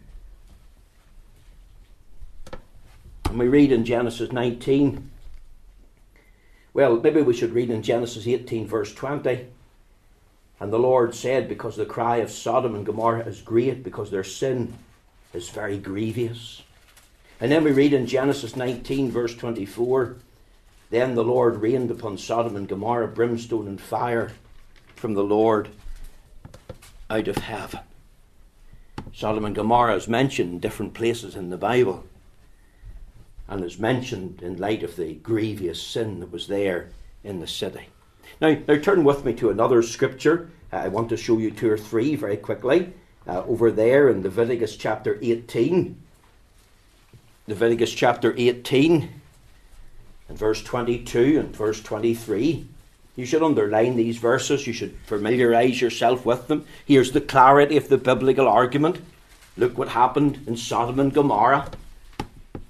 And 3.28 3.38
we 3.38 3.48
read 3.48 3.72
in 3.72 3.84
Genesis 3.84 4.32
19, 4.32 5.10
well, 6.72 7.00
maybe 7.00 7.22
we 7.22 7.34
should 7.34 7.52
read 7.52 7.70
in 7.70 7.82
Genesis 7.82 8.26
18, 8.26 8.66
verse 8.66 8.94
20. 8.94 9.46
And 10.60 10.72
the 10.72 10.78
Lord 10.78 11.14
said, 11.14 11.48
Because 11.48 11.76
the 11.76 11.86
cry 11.86 12.18
of 12.18 12.30
Sodom 12.30 12.74
and 12.74 12.86
Gomorrah 12.86 13.26
is 13.26 13.40
great, 13.40 13.82
because 13.82 14.10
their 14.10 14.24
sin 14.24 14.74
is 15.32 15.48
very 15.48 15.78
grievous. 15.78 16.62
And 17.40 17.50
then 17.50 17.64
we 17.64 17.72
read 17.72 17.92
in 17.92 18.06
Genesis 18.06 18.54
19, 18.54 19.10
verse 19.10 19.34
24. 19.34 20.16
Then 20.90 21.14
the 21.14 21.24
Lord 21.24 21.62
rained 21.62 21.90
upon 21.90 22.18
Sodom 22.18 22.56
and 22.56 22.68
Gomorrah 22.68 23.08
brimstone 23.08 23.68
and 23.68 23.80
fire 23.80 24.32
from 24.96 25.14
the 25.14 25.22
Lord 25.22 25.68
out 27.08 27.28
of 27.28 27.36
heaven. 27.36 27.80
Sodom 29.12 29.44
and 29.44 29.54
Gomorrah 29.54 29.94
is 29.94 30.08
mentioned 30.08 30.52
in 30.52 30.58
different 30.58 30.94
places 30.94 31.36
in 31.36 31.50
the 31.50 31.56
Bible 31.56 32.04
and 33.48 33.64
is 33.64 33.78
mentioned 33.78 34.42
in 34.42 34.58
light 34.58 34.82
of 34.82 34.96
the 34.96 35.14
grievous 35.14 35.80
sin 35.80 36.20
that 36.20 36.32
was 36.32 36.48
there 36.48 36.90
in 37.22 37.40
the 37.40 37.46
city. 37.46 37.88
Now, 38.40 38.56
now 38.66 38.76
turn 38.76 39.04
with 39.04 39.24
me 39.24 39.32
to 39.34 39.50
another 39.50 39.82
scripture. 39.82 40.50
I 40.72 40.88
want 40.88 41.08
to 41.10 41.16
show 41.16 41.38
you 41.38 41.50
two 41.50 41.70
or 41.70 41.78
three 41.78 42.14
very 42.16 42.36
quickly. 42.36 42.92
Uh, 43.26 43.42
over 43.44 43.70
there 43.70 44.08
in 44.08 44.22
Leviticus 44.22 44.76
chapter 44.76 45.18
18. 45.20 46.00
Leviticus 47.46 47.92
chapter 47.92 48.34
18 48.36 49.19
and 50.30 50.38
verse 50.38 50.62
22 50.62 51.40
and 51.40 51.54
verse 51.54 51.82
23. 51.82 52.64
You 53.16 53.26
should 53.26 53.42
underline 53.42 53.96
these 53.96 54.16
verses, 54.16 54.64
you 54.64 54.72
should 54.72 54.96
familiarize 55.04 55.80
yourself 55.80 56.24
with 56.24 56.46
them. 56.46 56.64
Here's 56.86 57.10
the 57.10 57.20
clarity 57.20 57.76
of 57.76 57.88
the 57.88 57.98
biblical 57.98 58.46
argument. 58.46 59.00
Look 59.56 59.76
what 59.76 59.88
happened 59.88 60.44
in 60.46 60.56
Sodom 60.56 61.00
and 61.00 61.12
Gomorrah. 61.12 61.72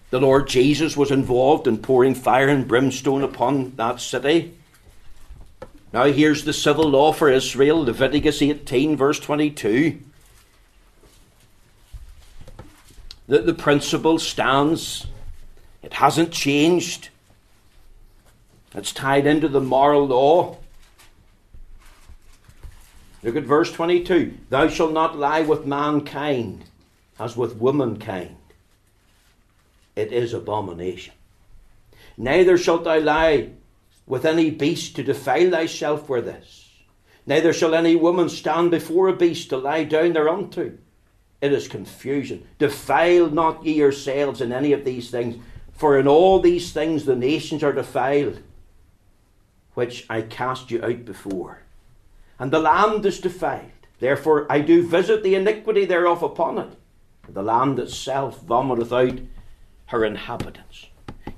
The 0.09 0.21
Lord 0.21 0.49
Jesus 0.49 0.97
was 0.97 1.11
involved 1.11 1.67
in 1.69 1.79
pouring 1.79 2.15
fire 2.15 2.49
and 2.49 2.67
brimstone 2.67 3.23
upon 3.23 3.77
that 3.77 4.01
city. 4.01 4.55
Now, 5.93 6.05
here's 6.05 6.45
the 6.45 6.55
civil 6.55 6.89
law 6.89 7.13
for 7.13 7.29
Israel, 7.29 7.85
Leviticus 7.85 8.41
18, 8.41 8.97
verse 8.97 9.21
22. 9.21 10.01
The, 13.29 13.39
the 13.43 13.55
principle 13.55 14.19
stands, 14.19 15.07
it 15.83 15.93
hasn't 15.93 16.33
changed. 16.33 17.11
It's 18.75 18.93
tied 18.93 19.27
into 19.27 19.49
the 19.49 19.61
moral 19.61 20.07
law. 20.07 20.59
Look 23.23 23.37
at 23.37 23.43
verse 23.43 23.73
22. 23.73 24.35
Thou 24.49 24.69
shalt 24.69 24.93
not 24.93 25.19
lie 25.19 25.43
with 25.43 25.67
mankind 25.67 26.65
as 27.19 27.37
with 27.37 27.57
womankind. 27.57 28.37
It 29.97 30.13
is 30.13 30.33
abomination. 30.33 31.15
Neither 32.17 32.57
shalt 32.57 32.85
thou 32.85 33.01
lie 33.01 33.51
with 34.07 34.25
any 34.25 34.51
beast 34.51 34.97
to 34.97 35.03
defile 35.03 35.51
thyself 35.51 36.09
with 36.09 36.25
this. 36.25 36.69
Neither 37.27 37.53
shall 37.53 37.75
any 37.75 37.97
woman 37.97 38.29
stand 38.29 38.71
before 38.71 39.09
a 39.09 39.17
beast 39.17 39.51
to 39.51 39.57
lie 39.57 39.85
down 39.85 40.13
thereunto. 40.13 40.73
It 41.41 41.53
is 41.53 41.69
confusion. 41.69 42.47
Defile 42.59 43.31
not 43.31 43.65
ye 43.65 43.75
yourselves 43.75 44.41
in 44.41 44.53
any 44.53 44.73
of 44.73 44.85
these 44.85 45.11
things, 45.11 45.43
for 45.73 45.99
in 45.99 46.07
all 46.07 46.41
these 46.41 46.73
things 46.73 47.05
the 47.05 47.17
nations 47.17 47.63
are 47.63 47.73
defiled 47.73 48.41
which 49.81 50.05
I 50.11 50.21
cast 50.21 50.71
you 50.71 50.85
out 50.85 51.07
before. 51.07 51.63
and 52.39 52.51
the 52.51 52.59
land 52.61 53.07
is 53.07 53.19
defiled. 53.19 53.81
Therefore 53.99 54.47
I 54.51 54.61
do 54.61 54.87
visit 54.87 55.23
the 55.23 55.35
iniquity 55.35 55.87
thereof 55.87 56.23
upon 56.23 56.59
it, 56.59 56.73
the 57.27 57.43
land 57.43 57.79
itself 57.79 58.45
vomiteth 58.45 58.93
out 58.93 59.19
her 59.87 60.05
inhabitants. 60.05 60.89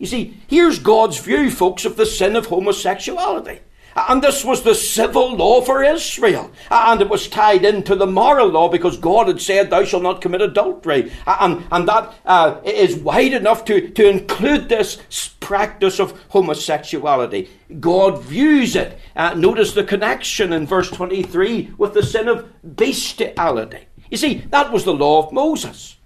You 0.00 0.06
see, 0.06 0.38
here's 0.48 0.80
God's 0.80 1.18
view, 1.18 1.52
folks, 1.52 1.84
of 1.84 1.96
the 1.96 2.04
sin 2.04 2.34
of 2.34 2.46
homosexuality. 2.46 3.60
And 3.94 4.22
this 4.22 4.44
was 4.44 4.62
the 4.62 4.74
civil 4.74 5.36
law 5.36 5.60
for 5.60 5.82
Israel. 5.82 6.50
And 6.70 7.00
it 7.00 7.08
was 7.08 7.28
tied 7.28 7.64
into 7.64 7.94
the 7.94 8.06
moral 8.06 8.48
law 8.48 8.68
because 8.68 8.96
God 8.96 9.28
had 9.28 9.40
said, 9.40 9.70
Thou 9.70 9.84
shalt 9.84 10.02
not 10.02 10.20
commit 10.20 10.40
adultery. 10.40 11.12
And, 11.26 11.64
and 11.70 11.88
that 11.88 12.14
uh, 12.24 12.60
is 12.64 12.96
wide 12.96 13.32
enough 13.32 13.64
to, 13.66 13.90
to 13.90 14.08
include 14.08 14.68
this 14.68 14.98
practice 15.40 15.98
of 16.00 16.18
homosexuality. 16.28 17.50
God 17.80 18.22
views 18.22 18.76
it. 18.76 18.98
Uh, 19.14 19.34
notice 19.34 19.72
the 19.72 19.84
connection 19.84 20.52
in 20.52 20.66
verse 20.66 20.90
23 20.90 21.74
with 21.76 21.94
the 21.94 22.02
sin 22.02 22.28
of 22.28 22.50
bestiality. 22.62 23.86
You 24.10 24.16
see, 24.16 24.44
that 24.50 24.72
was 24.72 24.84
the 24.84 24.94
law 24.94 25.26
of 25.26 25.32
Moses. 25.32 25.96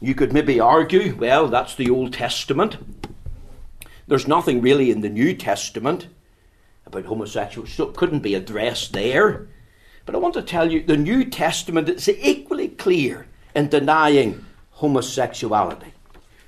You 0.00 0.16
could 0.16 0.32
maybe 0.32 0.58
argue, 0.58 1.14
well, 1.14 1.46
that's 1.46 1.76
the 1.76 1.88
Old 1.88 2.12
Testament. 2.12 2.76
There's 4.06 4.28
nothing 4.28 4.60
really 4.60 4.90
in 4.90 5.00
the 5.00 5.08
New 5.08 5.34
Testament 5.34 6.08
about 6.86 7.04
homosexuals, 7.04 7.72
so 7.72 7.88
it 7.88 7.96
couldn't 7.96 8.20
be 8.20 8.34
addressed 8.34 8.92
there. 8.92 9.48
But 10.04 10.14
I 10.14 10.18
want 10.18 10.34
to 10.34 10.42
tell 10.42 10.70
you 10.70 10.82
the 10.82 10.96
New 10.96 11.24
Testament 11.24 11.88
is 11.88 12.08
equally 12.08 12.68
clear 12.68 13.26
in 13.54 13.68
denying 13.68 14.44
homosexuality. 14.72 15.92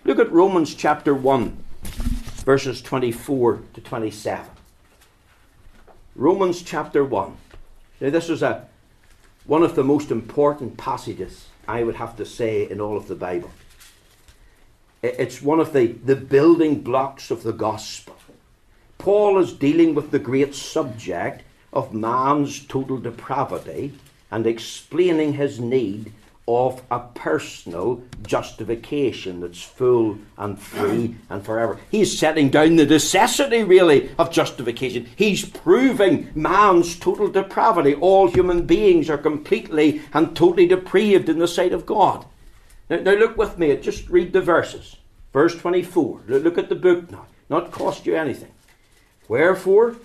Look 0.05 0.19
at 0.19 0.33
Romans 0.33 0.75
chapter 0.75 1.15
1, 1.15 1.57
verses 2.45 2.83
24 2.83 3.63
to 3.75 3.81
27. 3.81 4.47
Romans 6.17 6.63
chapter 6.63 7.05
1. 7.05 7.37
Now, 8.01 8.11
this 8.11 8.29
is 8.29 8.43
a, 8.43 8.67
one 9.47 9.63
of 9.63 9.77
the 9.77 9.85
most 9.85 10.11
important 10.11 10.77
passages, 10.77 11.47
I 11.67 11.85
would 11.85 11.97
have 11.97 12.17
to 12.17 12.27
say, 12.27 12.69
in 12.69 12.81
all 12.81 12.97
of 12.97 13.09
the 13.09 13.15
Bible. 13.15 13.51
It's 15.05 15.43
one 15.43 15.61
of 15.61 15.75
the, 15.75 15.89
the 15.89 16.17
building 16.17 16.81
blocks 16.81 17.31
of 17.31 17.43
the 17.43 17.53
gospel. 17.53 18.17
Paul 18.97 19.39
is 19.39 19.53
dealing 19.53 19.95
with 19.95 20.11
the 20.11 20.19
great 20.19 20.55
subject 20.55 21.43
of 21.75 21.93
man's 21.93 22.65
total 22.65 22.97
depravity 22.97 23.93
and 24.31 24.47
explaining 24.47 25.35
his 25.35 25.61
need 25.61 26.11
of 26.49 26.83
a 26.91 27.01
personal 27.01 28.03
justification 28.23 29.41
that's 29.41 29.63
full 29.63 30.17
and 30.39 30.59
free 30.59 31.17
and 31.29 31.45
forever. 31.45 31.79
He's 31.91 32.19
setting 32.19 32.49
down 32.49 32.77
the 32.77 32.87
necessity, 32.87 33.63
really, 33.63 34.11
of 34.19 34.31
justification. 34.31 35.07
He's 35.17 35.45
proving 35.45 36.31
man's 36.35 36.99
total 36.99 37.29
depravity. 37.29 37.95
All 37.95 38.29
human 38.31 38.65
beings 38.65 39.11
are 39.11 39.19
completely 39.19 40.01
and 40.15 40.35
totally 40.35 40.67
depraved 40.67 41.29
in 41.29 41.41
the 41.41 41.49
sight 41.49 41.75
of 41.75 41.85
God. 41.85 42.25
Now, 42.89 43.01
now 43.01 43.13
look 43.13 43.37
with 43.37 43.59
me, 43.59 43.77
just 43.77 44.09
read 44.09 44.33
the 44.33 44.41
verses. 44.41 44.97
Verse 45.33 45.57
24. 45.57 46.23
Look 46.29 46.59
at 46.59 46.69
the 46.69 46.75
book 46.75 47.11
now. 47.11 47.27
Not 47.49 47.73
cost 47.73 48.07
you 48.07 48.15
anything. 48.15 48.53
Wherefore, 49.29 49.97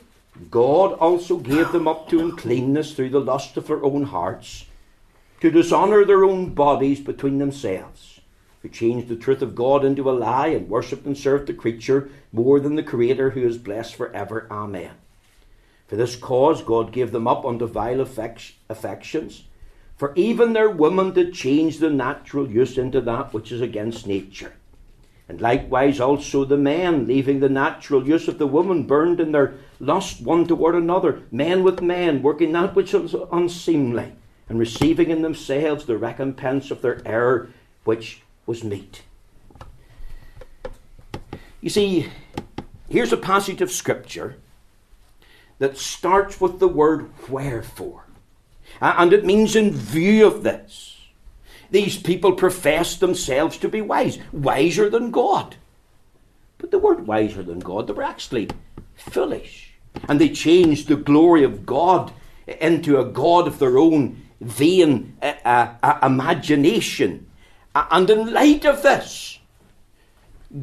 God 0.49 0.93
also 0.93 1.37
gave 1.37 1.71
them 1.71 1.87
up 1.87 2.09
to 2.09 2.19
uncleanness 2.19 2.93
through 2.93 3.09
the 3.09 3.19
lust 3.19 3.57
of 3.57 3.67
their 3.67 3.83
own 3.83 4.03
hearts, 4.03 4.65
to 5.41 5.51
dishonour 5.51 6.05
their 6.05 6.23
own 6.23 6.53
bodies 6.53 6.99
between 6.99 7.37
themselves, 7.37 8.21
who 8.61 8.69
changed 8.69 9.07
the 9.07 9.15
truth 9.15 9.41
of 9.41 9.55
God 9.55 9.83
into 9.83 10.09
a 10.09 10.11
lie, 10.11 10.47
and 10.47 10.69
worshipped 10.69 11.05
and 11.05 11.17
served 11.17 11.47
the 11.47 11.53
creature 11.53 12.09
more 12.31 12.59
than 12.59 12.75
the 12.75 12.83
Creator, 12.83 13.31
who 13.31 13.45
is 13.45 13.57
blessed 13.57 13.95
for 13.95 14.13
ever. 14.13 14.47
Amen. 14.49 14.91
For 15.87 15.95
this 15.95 16.15
cause 16.15 16.61
God 16.61 16.91
gave 16.91 17.11
them 17.11 17.27
up 17.27 17.45
unto 17.45 17.67
vile 17.67 18.01
affections. 18.01 19.43
For 19.99 20.13
even 20.15 20.53
their 20.53 20.69
women 20.69 21.11
did 21.11 21.33
change 21.33 21.79
the 21.79 21.89
natural 21.89 22.49
use 22.49 22.77
into 22.77 23.01
that 23.01 23.33
which 23.33 23.51
is 23.51 23.59
against 23.59 24.07
nature. 24.07 24.53
And 25.27 25.41
likewise 25.41 25.99
also 25.99 26.45
the 26.45 26.55
men, 26.55 27.05
leaving 27.05 27.41
the 27.41 27.49
natural 27.49 28.07
use 28.07 28.29
of 28.29 28.37
the 28.37 28.47
woman, 28.47 28.87
burned 28.87 29.19
in 29.19 29.33
their 29.33 29.55
lust 29.77 30.21
one 30.21 30.47
toward 30.47 30.75
another, 30.75 31.23
men 31.33 31.63
with 31.63 31.81
men, 31.81 32.23
working 32.23 32.53
that 32.53 32.75
which 32.75 32.93
was 32.93 33.13
unseemly, 33.29 34.13
and 34.47 34.57
receiving 34.57 35.09
in 35.09 35.21
themselves 35.21 35.83
the 35.83 35.97
recompense 35.97 36.71
of 36.71 36.81
their 36.81 37.05
error, 37.05 37.49
which 37.83 38.21
was 38.45 38.63
meet. 38.63 39.03
You 41.59 41.69
see, 41.69 42.07
here's 42.87 43.11
a 43.11 43.17
passage 43.17 43.59
of 43.59 43.69
Scripture 43.69 44.37
that 45.57 45.77
starts 45.77 46.39
with 46.39 46.59
the 46.59 46.69
word 46.69 47.09
wherefore. 47.27 48.05
And 48.81 49.13
it 49.13 49.25
means 49.25 49.55
in 49.55 49.71
view 49.71 50.25
of 50.25 50.43
this. 50.43 50.97
These 51.71 52.01
people 52.01 52.33
profess 52.33 52.95
themselves 52.95 53.57
to 53.57 53.69
be 53.69 53.81
wise, 53.81 54.17
wiser 54.31 54.89
than 54.89 55.11
God. 55.11 55.55
But 56.57 56.71
they 56.71 56.77
weren't 56.77 57.05
wiser 57.05 57.43
than 57.43 57.59
God, 57.59 57.87
they 57.87 57.93
were 57.93 58.03
actually 58.03 58.49
foolish. 58.95 59.73
And 60.07 60.19
they 60.19 60.29
changed 60.29 60.87
the 60.87 60.95
glory 60.95 61.43
of 61.43 61.65
God 61.65 62.11
into 62.47 62.99
a 62.99 63.05
God 63.05 63.47
of 63.47 63.59
their 63.59 63.77
own 63.77 64.21
vain 64.41 65.17
uh, 65.21 65.33
uh, 65.45 65.99
imagination. 66.01 67.27
And 67.75 68.09
in 68.09 68.33
light 68.33 68.65
of 68.65 68.81
this, 68.81 69.39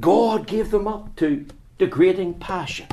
God 0.00 0.46
gave 0.46 0.70
them 0.70 0.88
up 0.88 1.14
to 1.16 1.46
degrading 1.78 2.34
passions. 2.34 2.92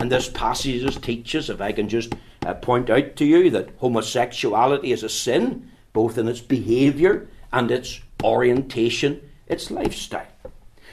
And 0.00 0.10
this 0.10 0.28
passage 0.28 1.00
teaches, 1.00 1.50
if 1.50 1.60
I 1.60 1.72
can 1.72 1.88
just 1.88 2.14
uh, 2.44 2.54
point 2.54 2.90
out 2.90 3.16
to 3.16 3.24
you, 3.24 3.50
that 3.50 3.70
homosexuality 3.78 4.92
is 4.92 5.02
a 5.02 5.08
sin 5.08 5.70
both 5.92 6.18
in 6.18 6.28
its 6.28 6.40
behaviour 6.40 7.26
and 7.52 7.70
its 7.70 8.00
orientation, 8.22 9.20
its 9.46 9.70
lifestyle. 9.70 10.26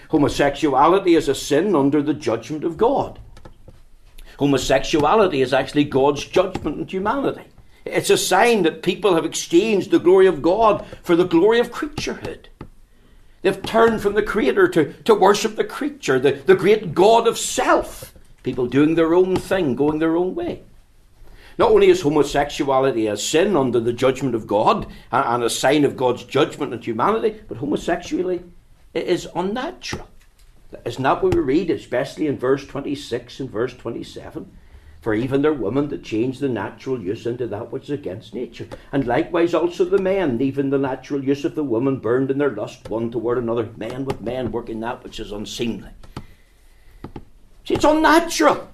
Homosexuality 0.09 1.15
is 1.15 1.27
a 1.27 1.35
sin 1.35 1.75
under 1.75 2.01
the 2.01 2.13
judgment 2.13 2.63
of 2.63 2.77
God. 2.77 3.19
Homosexuality 4.39 5.41
is 5.41 5.53
actually 5.53 5.83
God's 5.83 6.25
judgment 6.25 6.79
on 6.79 6.87
humanity. 6.87 7.43
It's 7.85 8.09
a 8.09 8.17
sign 8.17 8.63
that 8.63 8.81
people 8.81 9.15
have 9.15 9.25
exchanged 9.25 9.91
the 9.91 9.99
glory 9.99 10.27
of 10.27 10.41
God 10.41 10.85
for 11.03 11.15
the 11.15 11.25
glory 11.25 11.59
of 11.59 11.71
creaturehood. 11.71 12.47
They've 13.41 13.61
turned 13.61 14.01
from 14.01 14.15
the 14.15 14.23
Creator 14.23 14.69
to, 14.69 14.93
to 15.03 15.13
worship 15.13 15.55
the 15.55 15.63
creature, 15.63 16.19
the, 16.19 16.31
the 16.31 16.55
great 16.55 16.95
God 16.95 17.27
of 17.27 17.37
self. 17.37 18.11
People 18.41 18.65
doing 18.65 18.95
their 18.95 19.13
own 19.13 19.35
thing, 19.35 19.75
going 19.75 19.99
their 19.99 20.15
own 20.15 20.33
way. 20.33 20.63
Not 21.57 21.71
only 21.71 21.87
is 21.87 22.01
homosexuality 22.01 23.07
a 23.07 23.15
sin 23.15 23.55
under 23.55 23.79
the 23.79 23.93
judgment 23.93 24.35
of 24.35 24.47
God 24.47 24.87
and 25.11 25.43
a 25.43 25.49
sign 25.49 25.85
of 25.85 25.95
God's 25.95 26.23
judgment 26.23 26.73
on 26.73 26.81
humanity, 26.81 27.41
but 27.47 27.57
homosexuality 27.57 28.43
is 28.93 29.27
unnatural. 29.35 30.07
Isn't 30.83 31.03
that 31.03 31.23
what 31.23 31.33
we 31.33 31.41
read, 31.41 31.69
especially 31.69 32.27
in 32.27 32.37
verse 32.37 32.65
26 32.65 33.39
and 33.39 33.49
verse 33.49 33.73
27? 33.73 34.51
For 35.01 35.13
even 35.13 35.43
their 35.43 35.53
women 35.53 35.89
that 35.89 36.03
change 36.03 36.39
the 36.39 36.49
natural 36.49 36.99
use 36.99 37.27
into 37.27 37.45
that 37.47 37.71
which 37.71 37.83
is 37.83 37.91
against 37.91 38.33
nature. 38.33 38.67
And 38.91 39.05
likewise 39.05 39.53
also 39.53 39.85
the 39.85 39.99
men, 39.99 40.41
even 40.41 40.71
the 40.71 40.79
natural 40.79 41.23
use 41.23 41.45
of 41.45 41.53
the 41.53 41.63
woman 41.63 41.99
burned 41.99 42.31
in 42.31 42.39
their 42.39 42.49
lust 42.49 42.89
one 42.89 43.11
toward 43.11 43.37
another, 43.37 43.69
men 43.77 44.03
with 44.03 44.19
men 44.19 44.51
working 44.51 44.79
that 44.79 45.03
which 45.03 45.19
is 45.19 45.31
unseemly. 45.31 45.91
See, 47.65 47.75
it's 47.75 47.85
unnatural. 47.85 48.67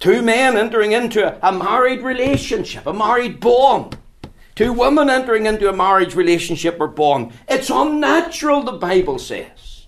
Two 0.00 0.22
men 0.22 0.56
entering 0.56 0.92
into 0.92 1.46
a, 1.46 1.52
married 1.52 2.00
relationship, 2.00 2.86
a 2.86 2.92
married 2.92 3.38
bond. 3.38 3.98
Two 4.54 4.72
women 4.72 5.10
entering 5.10 5.44
into 5.44 5.68
a 5.68 5.76
marriage 5.76 6.14
relationship 6.14 6.78
or 6.80 6.88
bond. 6.88 7.32
It's 7.46 7.68
unnatural, 7.68 8.62
the 8.62 8.72
Bible 8.72 9.18
says. 9.18 9.86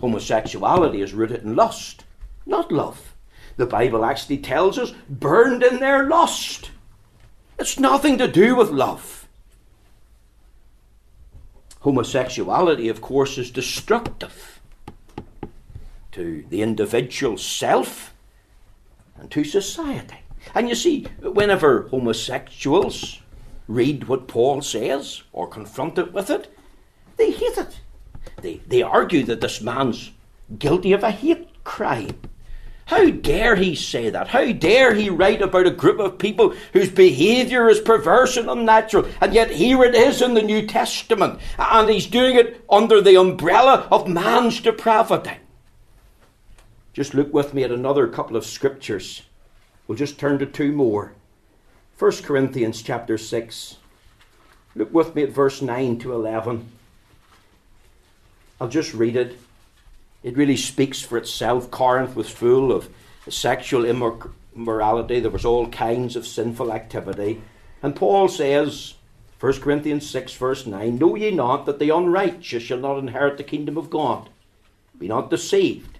Homosexuality 0.00 1.02
is 1.02 1.12
rooted 1.12 1.42
in 1.42 1.56
lust, 1.56 2.04
not 2.46 2.70
love. 2.70 3.14
The 3.56 3.66
Bible 3.66 4.04
actually 4.04 4.38
tells 4.38 4.78
us 4.78 4.92
burned 5.10 5.64
in 5.64 5.80
their 5.80 6.08
lust. 6.08 6.70
It's 7.58 7.80
nothing 7.80 8.16
to 8.18 8.28
do 8.28 8.54
with 8.54 8.70
love. 8.70 9.26
Homosexuality, 11.80 12.88
of 12.88 13.00
course, 13.00 13.38
is 13.38 13.50
destructive 13.50 14.60
to 16.12 16.44
the 16.48 16.62
individual 16.62 17.36
self 17.36 18.14
and 19.18 19.30
to 19.30 19.44
society. 19.44 20.18
And 20.54 20.68
you 20.68 20.74
see, 20.74 21.06
whenever 21.20 21.88
homosexuals 21.88 23.20
read 23.66 24.04
what 24.04 24.28
Paul 24.28 24.62
says 24.62 25.22
or 25.32 25.46
confronted 25.46 26.14
with 26.14 26.30
it, 26.30 26.52
they 27.16 27.30
hate 27.30 27.58
it. 27.58 27.80
They, 28.40 28.60
they 28.66 28.82
argue 28.82 29.24
that 29.24 29.40
this 29.40 29.60
man's 29.60 30.12
guilty 30.58 30.92
of 30.92 31.02
a 31.02 31.10
hate 31.10 31.62
crime. 31.64 32.18
How 32.86 33.10
dare 33.10 33.54
he 33.54 33.74
say 33.74 34.08
that? 34.08 34.28
How 34.28 34.50
dare 34.50 34.94
he 34.94 35.10
write 35.10 35.42
about 35.42 35.66
a 35.66 35.70
group 35.70 35.98
of 35.98 36.18
people 36.18 36.54
whose 36.72 36.88
behaviour 36.88 37.68
is 37.68 37.80
perverse 37.80 38.38
and 38.38 38.48
unnatural? 38.48 39.06
And 39.20 39.34
yet 39.34 39.50
here 39.50 39.84
it 39.84 39.94
is 39.94 40.22
in 40.22 40.32
the 40.32 40.42
New 40.42 40.66
Testament, 40.66 41.38
and 41.58 41.90
he's 41.90 42.06
doing 42.06 42.36
it 42.36 42.64
under 42.70 43.02
the 43.02 43.16
umbrella 43.16 43.86
of 43.92 44.08
man's 44.08 44.62
depravity. 44.62 45.36
Just 46.98 47.14
look 47.14 47.32
with 47.32 47.54
me 47.54 47.62
at 47.62 47.70
another 47.70 48.08
couple 48.08 48.36
of 48.36 48.44
scriptures. 48.44 49.22
We'll 49.86 49.96
just 49.96 50.18
turn 50.18 50.40
to 50.40 50.46
two 50.46 50.72
more. 50.72 51.12
1 51.96 52.10
Corinthians 52.24 52.82
chapter 52.82 53.16
6. 53.16 53.76
Look 54.74 54.92
with 54.92 55.14
me 55.14 55.22
at 55.22 55.30
verse 55.30 55.62
9 55.62 56.00
to 56.00 56.12
11. 56.12 56.68
I'll 58.60 58.66
just 58.66 58.94
read 58.94 59.14
it. 59.14 59.38
It 60.24 60.36
really 60.36 60.56
speaks 60.56 61.00
for 61.00 61.16
itself. 61.16 61.70
Corinth 61.70 62.16
was 62.16 62.30
full 62.30 62.72
of 62.72 62.88
sexual 63.28 63.84
immorality, 63.84 65.20
there 65.20 65.30
was 65.30 65.44
all 65.44 65.68
kinds 65.68 66.16
of 66.16 66.26
sinful 66.26 66.72
activity. 66.72 67.40
And 67.80 67.94
Paul 67.94 68.26
says, 68.26 68.94
1 69.38 69.60
Corinthians 69.60 70.10
6, 70.10 70.32
verse 70.32 70.66
9 70.66 70.98
Know 70.98 71.14
ye 71.14 71.30
not 71.30 71.64
that 71.66 71.78
the 71.78 71.90
unrighteous 71.90 72.64
shall 72.64 72.78
not 72.78 72.98
inherit 72.98 73.36
the 73.36 73.44
kingdom 73.44 73.78
of 73.78 73.88
God? 73.88 74.30
Be 74.98 75.06
not 75.06 75.30
deceived. 75.30 75.97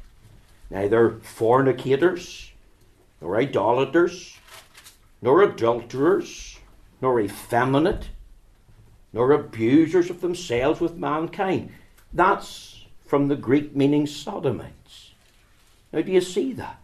Neither 0.70 1.18
fornicators, 1.22 2.52
nor 3.20 3.36
idolaters, 3.36 4.36
nor 5.22 5.42
adulterers, 5.42 6.58
nor 7.00 7.20
effeminate, 7.20 8.10
nor 9.12 9.32
abusers 9.32 10.10
of 10.10 10.20
themselves 10.20 10.80
with 10.80 10.96
mankind. 10.96 11.72
That's 12.12 12.84
from 13.06 13.28
the 13.28 13.36
Greek 13.36 13.74
meaning 13.74 14.06
sodomites. 14.06 15.12
Now, 15.92 16.02
do 16.02 16.12
you 16.12 16.20
see 16.20 16.52
that? 16.54 16.78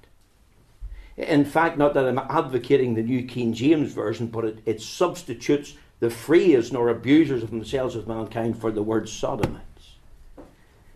In 1.17 1.45
fact, 1.45 1.79
not 1.79 1.95
that 1.95 2.07
I'm 2.09 2.19
advocating 2.19 2.95
the 2.95 3.03
New 3.03 3.25
King 3.25 3.53
James 3.53 3.93
Version, 3.93 4.27
but 4.27 4.45
it, 4.45 4.59
it 4.67 4.81
substitutes 4.81 5.75
the 6.01 6.11
phrase, 6.11 6.73
nor 6.73 6.89
abusers 6.89 7.43
of 7.43 7.51
themselves 7.51 7.95
with 7.95 8.09
mankind, 8.09 8.59
for 8.61 8.73
the 8.73 8.83
word 8.83 9.09
sodomites. 9.09 9.74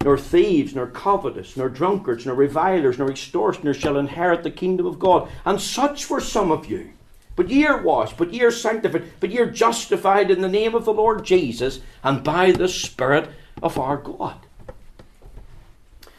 Nor 0.04 0.16
thieves, 0.16 0.74
nor 0.74 0.86
covetous, 0.86 1.56
nor 1.56 1.68
drunkards, 1.68 2.24
nor 2.24 2.34
revilers, 2.34 2.98
nor 2.98 3.10
extortioners 3.10 3.76
shall 3.76 3.98
inherit 3.98 4.42
the 4.42 4.50
kingdom 4.50 4.86
of 4.86 4.98
God. 4.98 5.28
And 5.44 5.60
such 5.60 6.08
were 6.08 6.20
some 6.20 6.52
of 6.52 6.66
you. 6.66 6.90
But 7.34 7.50
ye 7.50 7.66
are 7.66 7.82
washed, 7.82 8.16
but 8.16 8.32
ye 8.32 8.42
are 8.42 8.50
sanctified, 8.50 9.04
but 9.20 9.30
ye 9.30 9.38
are 9.38 9.50
justified 9.50 10.30
in 10.30 10.40
the 10.40 10.48
name 10.48 10.74
of 10.74 10.84
the 10.84 10.92
Lord 10.92 11.24
Jesus 11.24 11.80
and 12.02 12.24
by 12.24 12.50
the 12.50 12.68
Spirit 12.68 13.30
of 13.62 13.78
our 13.78 13.96
God. 13.96 14.36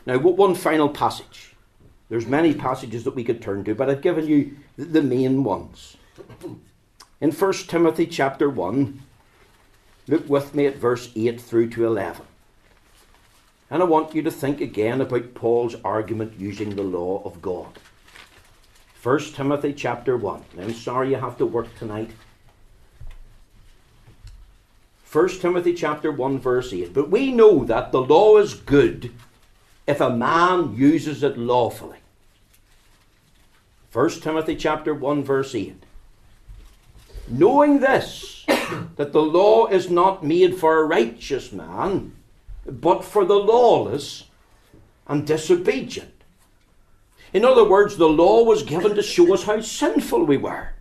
Now, 0.05 0.17
one 0.17 0.55
final 0.55 0.89
passage. 0.89 1.53
There's 2.09 2.25
many 2.25 2.53
passages 2.53 3.03
that 3.03 3.15
we 3.15 3.23
could 3.23 3.41
turn 3.41 3.63
to, 3.65 3.75
but 3.75 3.89
I've 3.89 4.01
given 4.01 4.27
you 4.27 4.57
the 4.77 5.01
main 5.01 5.43
ones. 5.43 5.97
In 7.21 7.31
1 7.31 7.53
Timothy 7.67 8.07
chapter 8.07 8.49
1, 8.49 9.01
look 10.07 10.27
with 10.27 10.55
me 10.55 10.65
at 10.65 10.77
verse 10.77 11.11
8 11.15 11.39
through 11.39 11.69
to 11.71 11.85
11. 11.85 12.25
And 13.69 13.83
I 13.83 13.85
want 13.85 14.15
you 14.15 14.21
to 14.23 14.31
think 14.31 14.61
again 14.61 14.99
about 14.99 15.35
Paul's 15.35 15.75
argument 15.83 16.39
using 16.39 16.75
the 16.75 16.83
law 16.83 17.21
of 17.23 17.41
God. 17.41 17.77
1 19.03 19.19
Timothy 19.33 19.73
chapter 19.73 20.17
1. 20.17 20.43
I'm 20.59 20.73
sorry 20.73 21.11
you 21.11 21.17
have 21.17 21.37
to 21.37 21.45
work 21.45 21.73
tonight. 21.77 22.11
1 25.11 25.29
Timothy 25.39 25.73
chapter 25.73 26.11
1 26.11 26.39
verse 26.39 26.73
8. 26.73 26.93
But 26.93 27.09
we 27.09 27.31
know 27.31 27.63
that 27.63 27.91
the 27.91 28.01
law 28.01 28.37
is 28.37 28.53
good 28.53 29.11
if 29.87 30.01
a 30.01 30.09
man 30.09 30.75
uses 30.75 31.23
it 31.23 31.37
lawfully. 31.37 31.97
1 33.93 34.09
Timothy 34.21 34.55
chapter 34.55 34.93
1 34.93 35.23
verse 35.23 35.55
8. 35.55 35.83
Knowing 37.27 37.79
this, 37.79 38.45
that 38.95 39.13
the 39.13 39.21
law 39.21 39.67
is 39.67 39.89
not 39.89 40.23
made 40.23 40.55
for 40.55 40.79
a 40.79 40.85
righteous 40.85 41.51
man, 41.51 42.13
but 42.71 43.03
for 43.03 43.25
the 43.25 43.35
lawless 43.35 44.25
and 45.07 45.25
disobedient. 45.25 46.23
In 47.33 47.45
other 47.45 47.67
words, 47.67 47.97
the 47.97 48.09
law 48.09 48.43
was 48.43 48.63
given 48.63 48.95
to 48.95 49.03
show 49.03 49.33
us 49.33 49.43
how 49.43 49.61
sinful 49.61 50.25
we 50.25 50.37
were, 50.37 50.73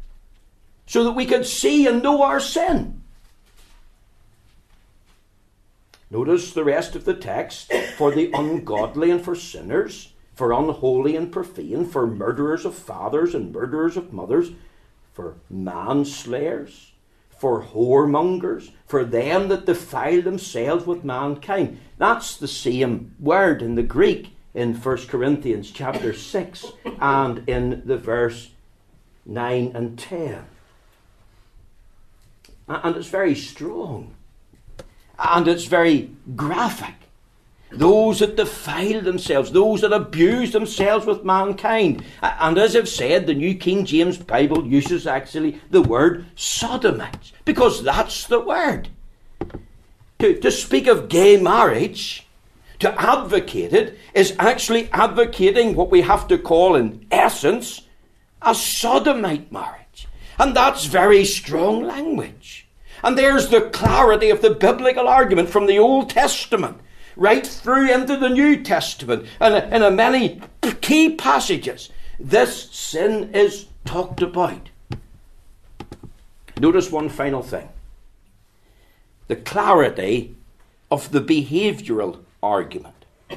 so 0.87 1.05
that 1.05 1.13
we 1.13 1.27
could 1.27 1.47
see 1.47 1.87
and 1.87 2.03
know 2.03 2.23
our 2.23 2.41
sin. 2.41 3.03
Notice 6.11 6.53
the 6.53 6.65
rest 6.65 6.97
of 6.97 7.05
the 7.05 7.15
text 7.15 7.73
for 7.97 8.11
the 8.11 8.31
ungodly 8.33 9.11
and 9.11 9.23
for 9.23 9.35
sinners, 9.35 10.13
for 10.35 10.53
unholy 10.53 11.17
and 11.17 11.31
profane, 11.31 11.85
for 11.85 12.07
murderers 12.07 12.65
of 12.65 12.75
fathers 12.75 13.35
and 13.35 13.53
murderers 13.53 13.97
of 13.97 14.13
mothers, 14.13 14.51
for 15.13 15.37
manslayers, 15.51 16.88
for 17.39 17.63
whoremongers, 17.63 18.71
for 18.87 19.05
them 19.05 19.49
that 19.49 19.67
defile 19.67 20.23
themselves 20.23 20.87
with 20.87 21.05
mankind. 21.05 21.79
That's 21.97 22.37
the 22.37 22.49
same 22.49 23.15
word 23.19 23.63
in 23.63 23.75
the 23.75 23.83
Greek 23.83 24.35
in 24.55 24.75
1 24.75 24.97
Corinthians 25.07 25.71
chapter 25.71 26.13
6 26.13 26.67
and 27.01 27.49
in 27.49 27.83
the 27.85 27.97
verse 27.97 28.51
9 29.25 29.73
and 29.75 29.99
10. 29.99 30.45
And 32.69 32.97
it's 32.97 33.09
very 33.09 33.35
strong. 33.35 34.15
And 35.19 35.49
it's 35.49 35.65
very 35.65 36.11
graphic. 36.35 36.95
Those 37.71 38.21
that 38.21 38.37
defile 38.37 39.03
themselves, 39.03 39.53
those 39.53 39.83
that 39.83 39.93
abuse 39.93 40.53
themselves 40.53 41.05
with 41.05 41.25
mankind. 41.25 42.03
And 42.23 42.57
as 42.57 42.75
I've 42.75 42.89
said, 42.89 43.27
the 43.27 43.35
New 43.35 43.55
King 43.55 43.85
James 43.85 44.17
Bible 44.17 44.67
uses 44.67 45.07
actually 45.07 45.61
the 45.71 45.83
word 45.83 46.27
sodomites, 46.35 47.33
because 47.45 47.83
that's 47.83 48.27
the 48.27 48.41
word. 48.41 48.89
To, 50.21 50.39
to 50.41 50.51
speak 50.51 50.87
of 50.87 51.09
gay 51.09 51.37
marriage 51.37 52.27
to 52.79 53.01
advocate 53.01 53.73
it 53.73 53.99
is 54.15 54.35
actually 54.39 54.89
advocating 54.93 55.75
what 55.75 55.91
we 55.91 56.01
have 56.01 56.27
to 56.29 56.39
call, 56.39 56.75
in 56.75 57.07
essence, 57.11 57.83
a 58.41 58.55
sodomite 58.55 59.53
marriage. 59.53 60.09
And 60.39 60.57
that's 60.57 60.85
very 60.87 61.25
strong 61.25 61.83
language. 61.83 62.67
And 63.03 63.19
there's 63.19 63.49
the 63.49 63.63
clarity 63.63 64.31
of 64.31 64.43
the 64.43 64.51
biblical 64.51 65.09
argument 65.09 65.51
from 65.51 65.67
the 65.67 65.79
Old 65.79 66.11
Testament 66.11 66.79
right 67.19 67.45
through 67.47 67.93
into 67.93 68.17
the 68.17 68.31
New 68.31 68.63
Testament. 68.63 69.27
And 69.41 69.85
in 69.85 69.97
many 69.97 70.41
key 70.81 71.15
passages, 71.15 71.91
this 72.19 72.71
sin 72.71 73.35
is 73.35 73.67
talked 73.85 74.23
about. 74.23 74.71
Notice 76.59 76.91
one 76.91 77.09
final 77.11 77.43
thing 77.43 77.69
the 79.27 79.37
clarity 79.37 80.35
of 80.91 81.11
the 81.13 81.21
behavioural 81.21 82.21
argument. 82.43 82.95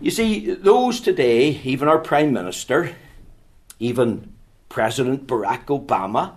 You 0.00 0.10
see, 0.10 0.54
those 0.54 1.00
today, 1.00 1.60
even 1.62 1.86
our 1.86 1.98
Prime 1.98 2.32
Minister, 2.32 2.96
even 3.78 4.32
President 4.68 5.28
Barack 5.28 5.66
Obama, 5.66 6.32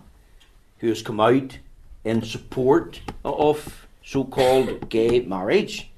who 0.80 0.89
has 0.89 1.01
come 1.01 1.19
out 1.19 1.58
in 2.04 2.21
support 2.21 3.01
of 3.23 3.85
so 4.05 4.23
called 4.23 4.87
gay 4.89 5.19
marriage, 5.21 5.89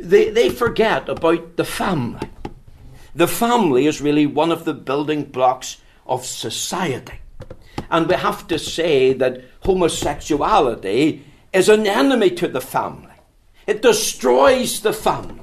they, 0.00 0.30
they 0.30 0.48
forget 0.48 1.08
about 1.08 1.56
the 1.56 1.64
family. 1.64 2.28
The 3.14 3.28
family 3.28 3.86
is 3.86 4.00
really 4.00 4.26
one 4.26 4.50
of 4.50 4.64
the 4.64 4.74
building 4.74 5.24
blocks 5.24 5.78
of 6.06 6.24
society. 6.24 7.20
And 7.90 8.08
we 8.08 8.14
have 8.14 8.46
to 8.48 8.58
say 8.58 9.12
that 9.14 9.42
homosexuality 9.64 11.24
is 11.52 11.68
an 11.68 11.86
enemy 11.86 12.30
to 12.30 12.48
the 12.48 12.60
family. 12.60 13.08
It 13.66 13.82
destroys 13.82 14.80
the 14.80 14.92
family. 14.92 15.36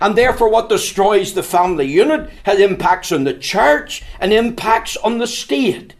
And 0.00 0.16
therefore, 0.16 0.50
what 0.50 0.68
destroys 0.68 1.34
the 1.34 1.42
family 1.42 1.86
unit 1.86 2.30
has 2.44 2.60
impacts 2.60 3.10
on 3.10 3.24
the 3.24 3.34
church 3.34 4.02
and 4.20 4.32
impacts 4.32 4.96
on 4.98 5.18
the 5.18 5.26
state. 5.26 5.94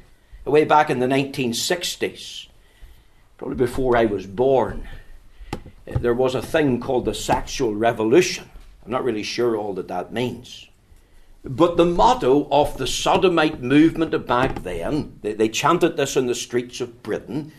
Way 0.44 0.64
back 0.64 0.88
in 0.88 0.98
the 0.98 1.06
1960s, 1.06 2.47
probably 3.38 3.56
before 3.56 3.96
I 3.96 4.04
was 4.04 4.26
born, 4.26 4.86
eh, 5.86 5.96
there 5.98 6.12
was 6.12 6.34
a 6.34 6.42
thing 6.42 6.80
called 6.80 7.06
the 7.06 7.14
sexual 7.14 7.74
revolution. 7.74 8.50
I'm 8.84 8.90
not 8.90 9.04
really 9.04 9.22
sure 9.22 9.56
all 9.56 9.72
that 9.74 9.88
that 9.88 10.12
means. 10.12 10.68
But 11.44 11.76
the 11.76 11.86
motto 11.86 12.48
of 12.50 12.76
the 12.76 12.86
sodomite 12.86 13.62
movement 13.62 14.26
back 14.26 14.62
then, 14.64 15.18
they, 15.22 15.32
they 15.32 15.48
chanted 15.48 15.96
this 15.96 16.16
in 16.16 16.26
the 16.26 16.34
streets 16.34 16.80
of 16.80 17.02
Britain, 17.02 17.52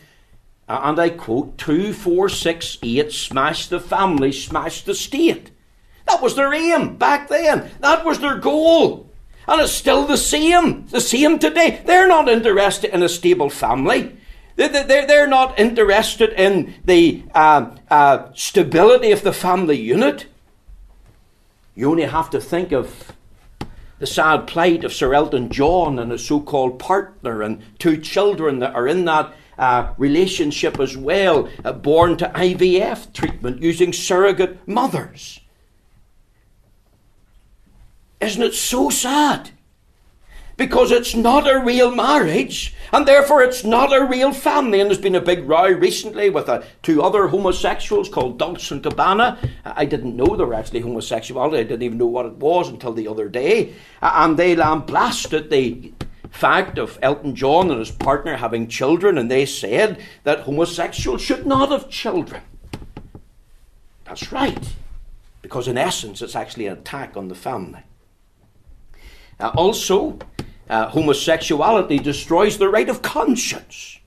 and 0.68 1.00
I 1.00 1.08
quote, 1.10 1.58
two, 1.58 1.92
four, 1.92 2.28
six, 2.28 2.78
eight, 2.82 3.10
smash 3.10 3.66
the 3.66 3.80
family, 3.80 4.30
smash 4.30 4.82
the 4.82 4.94
state. 4.94 5.50
That 6.06 6.22
was 6.22 6.36
their 6.36 6.54
aim 6.54 6.96
back 6.96 7.28
then. 7.28 7.70
That 7.80 8.04
was 8.04 8.20
their 8.20 8.36
goal. 8.36 9.10
And 9.48 9.60
it's 9.60 9.72
still 9.72 10.06
the 10.06 10.16
same, 10.16 10.86
the 10.86 11.00
same 11.00 11.40
today. 11.40 11.82
They're 11.84 12.06
not 12.06 12.28
interested 12.28 12.94
in 12.94 13.02
a 13.02 13.08
stable 13.08 13.50
family. 13.50 14.16
They're 14.68 15.26
not 15.26 15.58
interested 15.58 16.30
in 16.34 16.74
the 16.84 17.22
uh, 17.34 17.70
uh, 17.90 18.28
stability 18.34 19.10
of 19.10 19.22
the 19.22 19.32
family 19.32 19.78
unit. 19.80 20.26
You 21.74 21.90
only 21.90 22.04
have 22.04 22.28
to 22.30 22.40
think 22.40 22.70
of 22.70 23.12
the 23.98 24.06
sad 24.06 24.46
plight 24.46 24.84
of 24.84 24.92
Sir 24.92 25.14
Elton 25.14 25.48
John 25.50 25.98
and 25.98 26.12
his 26.12 26.26
so 26.26 26.40
called 26.40 26.78
partner 26.78 27.42
and 27.42 27.62
two 27.78 27.96
children 27.96 28.58
that 28.58 28.74
are 28.74 28.86
in 28.86 29.06
that 29.06 29.32
uh, 29.58 29.94
relationship 29.96 30.78
as 30.78 30.96
well, 30.96 31.48
uh, 31.64 31.72
born 31.72 32.18
to 32.18 32.28
IVF 32.28 33.14
treatment 33.14 33.62
using 33.62 33.94
surrogate 33.94 34.66
mothers. 34.68 35.40
Isn't 38.20 38.42
it 38.42 38.54
so 38.54 38.90
sad? 38.90 39.50
because 40.60 40.92
it's 40.92 41.14
not 41.14 41.50
a 41.50 41.58
real 41.58 41.90
marriage, 41.90 42.74
and 42.92 43.06
therefore 43.06 43.42
it's 43.42 43.64
not 43.64 43.92
a 43.92 44.04
real 44.04 44.32
family. 44.32 44.80
And 44.80 44.90
there's 44.90 45.00
been 45.00 45.14
a 45.14 45.20
big 45.20 45.48
row 45.48 45.68
recently 45.68 46.30
with 46.30 46.48
uh, 46.48 46.62
two 46.82 47.02
other 47.02 47.28
homosexuals 47.28 48.08
called 48.08 48.38
Dolce 48.38 48.74
and 48.74 48.84
Gabbana. 48.84 49.38
I 49.64 49.84
didn't 49.84 50.16
know 50.16 50.36
they 50.36 50.44
were 50.44 50.54
actually 50.54 50.80
homosexuality. 50.80 51.58
I 51.58 51.64
didn't 51.64 51.82
even 51.82 51.98
know 51.98 52.06
what 52.06 52.26
it 52.26 52.34
was 52.34 52.68
until 52.68 52.92
the 52.92 53.08
other 53.08 53.28
day. 53.28 53.74
And 54.00 54.36
they 54.36 54.56
lambasted 54.56 55.50
the 55.50 55.92
fact 56.30 56.78
of 56.78 56.98
Elton 57.02 57.34
John 57.34 57.70
and 57.70 57.80
his 57.80 57.90
partner 57.90 58.36
having 58.36 58.68
children, 58.68 59.18
and 59.18 59.30
they 59.30 59.44
said 59.44 60.00
that 60.22 60.40
homosexuals 60.40 61.20
should 61.20 61.44
not 61.46 61.70
have 61.70 61.90
children. 61.90 62.42
That's 64.04 64.32
right, 64.32 64.74
because 65.42 65.66
in 65.68 65.76
essence 65.76 66.22
it's 66.22 66.36
actually 66.36 66.66
an 66.66 66.78
attack 66.78 67.16
on 67.16 67.28
the 67.28 67.34
family. 67.34 67.82
Uh, 69.40 69.50
also, 69.56 70.18
uh, 70.70 70.88
homosexuality 70.88 71.98
destroys 71.98 72.56
the 72.56 72.68
right 72.68 72.88
of 72.88 73.02
conscience. 73.02 73.98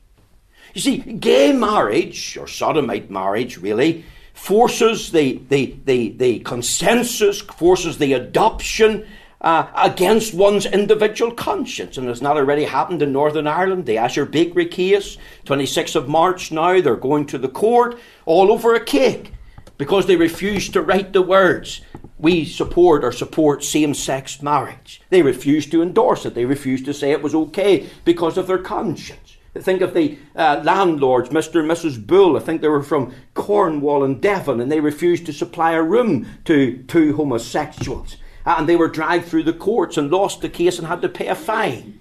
You 0.74 0.82
see, 0.82 0.98
gay 0.98 1.52
marriage, 1.52 2.38
or 2.38 2.48
sodomite 2.48 3.12
marriage 3.12 3.58
really, 3.58 4.06
forces 4.34 5.12
the, 5.12 5.40
the, 5.50 5.78
the, 5.86 6.10
the 6.14 6.40
consensus, 6.40 7.42
forces 7.42 7.98
the 7.98 8.14
adoption 8.14 9.06
uh, 9.42 9.68
against 9.76 10.34
one's 10.34 10.66
individual 10.66 11.32
conscience. 11.34 11.98
And 11.98 12.08
it's 12.08 12.22
not 12.22 12.38
already 12.38 12.64
happened 12.64 13.02
in 13.02 13.12
Northern 13.12 13.46
Ireland. 13.46 13.86
The 13.86 13.98
Asher 13.98 14.26
Bakery 14.26 14.66
case, 14.66 15.18
26th 15.46 15.96
of 15.96 16.08
March 16.08 16.52
now, 16.52 16.80
they're 16.80 16.96
going 16.96 17.26
to 17.28 17.38
the 17.38 17.50
court 17.50 18.00
all 18.26 18.52
over 18.52 18.74
a 18.74 18.84
cake 18.84 19.34
because 19.78 20.06
they 20.06 20.16
refused 20.16 20.74
to 20.74 20.82
write 20.82 21.12
the 21.12 21.22
words 21.22 21.82
we 22.24 22.46
support 22.46 23.04
or 23.04 23.12
support 23.12 23.66
same 23.66 23.94
sex 23.94 24.42
marriage. 24.42 25.02
They 25.10 25.22
refused 25.22 25.72
to 25.72 25.82
endorse 25.82 26.26
it. 26.26 26.34
They 26.34 26.46
refused 26.46 26.86
to 26.86 26.94
say 26.94 27.12
it 27.12 27.22
was 27.22 27.36
okay 27.36 27.90
because 28.06 28.38
of 28.38 28.48
their 28.48 28.58
conscience. 28.58 29.38
Think 29.60 29.82
of 29.82 29.94
the 29.94 30.18
uh, 30.34 30.62
landlords, 30.64 31.30
Mr. 31.30 31.60
and 31.60 31.70
Mrs. 31.70 32.08
Bull. 32.08 32.38
I 32.38 32.40
think 32.40 32.62
they 32.62 32.70
were 32.70 32.82
from 32.82 33.14
Cornwall 33.34 34.06
and 34.06 34.22
Devon, 34.22 34.62
and 34.62 34.72
they 34.72 34.80
refused 34.80 35.26
to 35.26 35.34
supply 35.34 35.74
a 35.74 35.84
room 35.84 36.26
to 36.46 36.82
two 36.84 37.16
homosexuals. 37.18 38.16
And 38.46 38.70
they 38.70 38.78
were 38.78 38.88
dragged 38.88 39.26
through 39.26 39.44
the 39.44 39.54
courts 39.54 39.98
and 39.98 40.10
lost 40.10 40.42
the 40.42 40.50
case 40.50 40.80
and 40.80 40.88
had 40.88 41.02
to 41.02 41.10
pay 41.10 41.28
a 41.28 41.36
fine. 41.36 42.00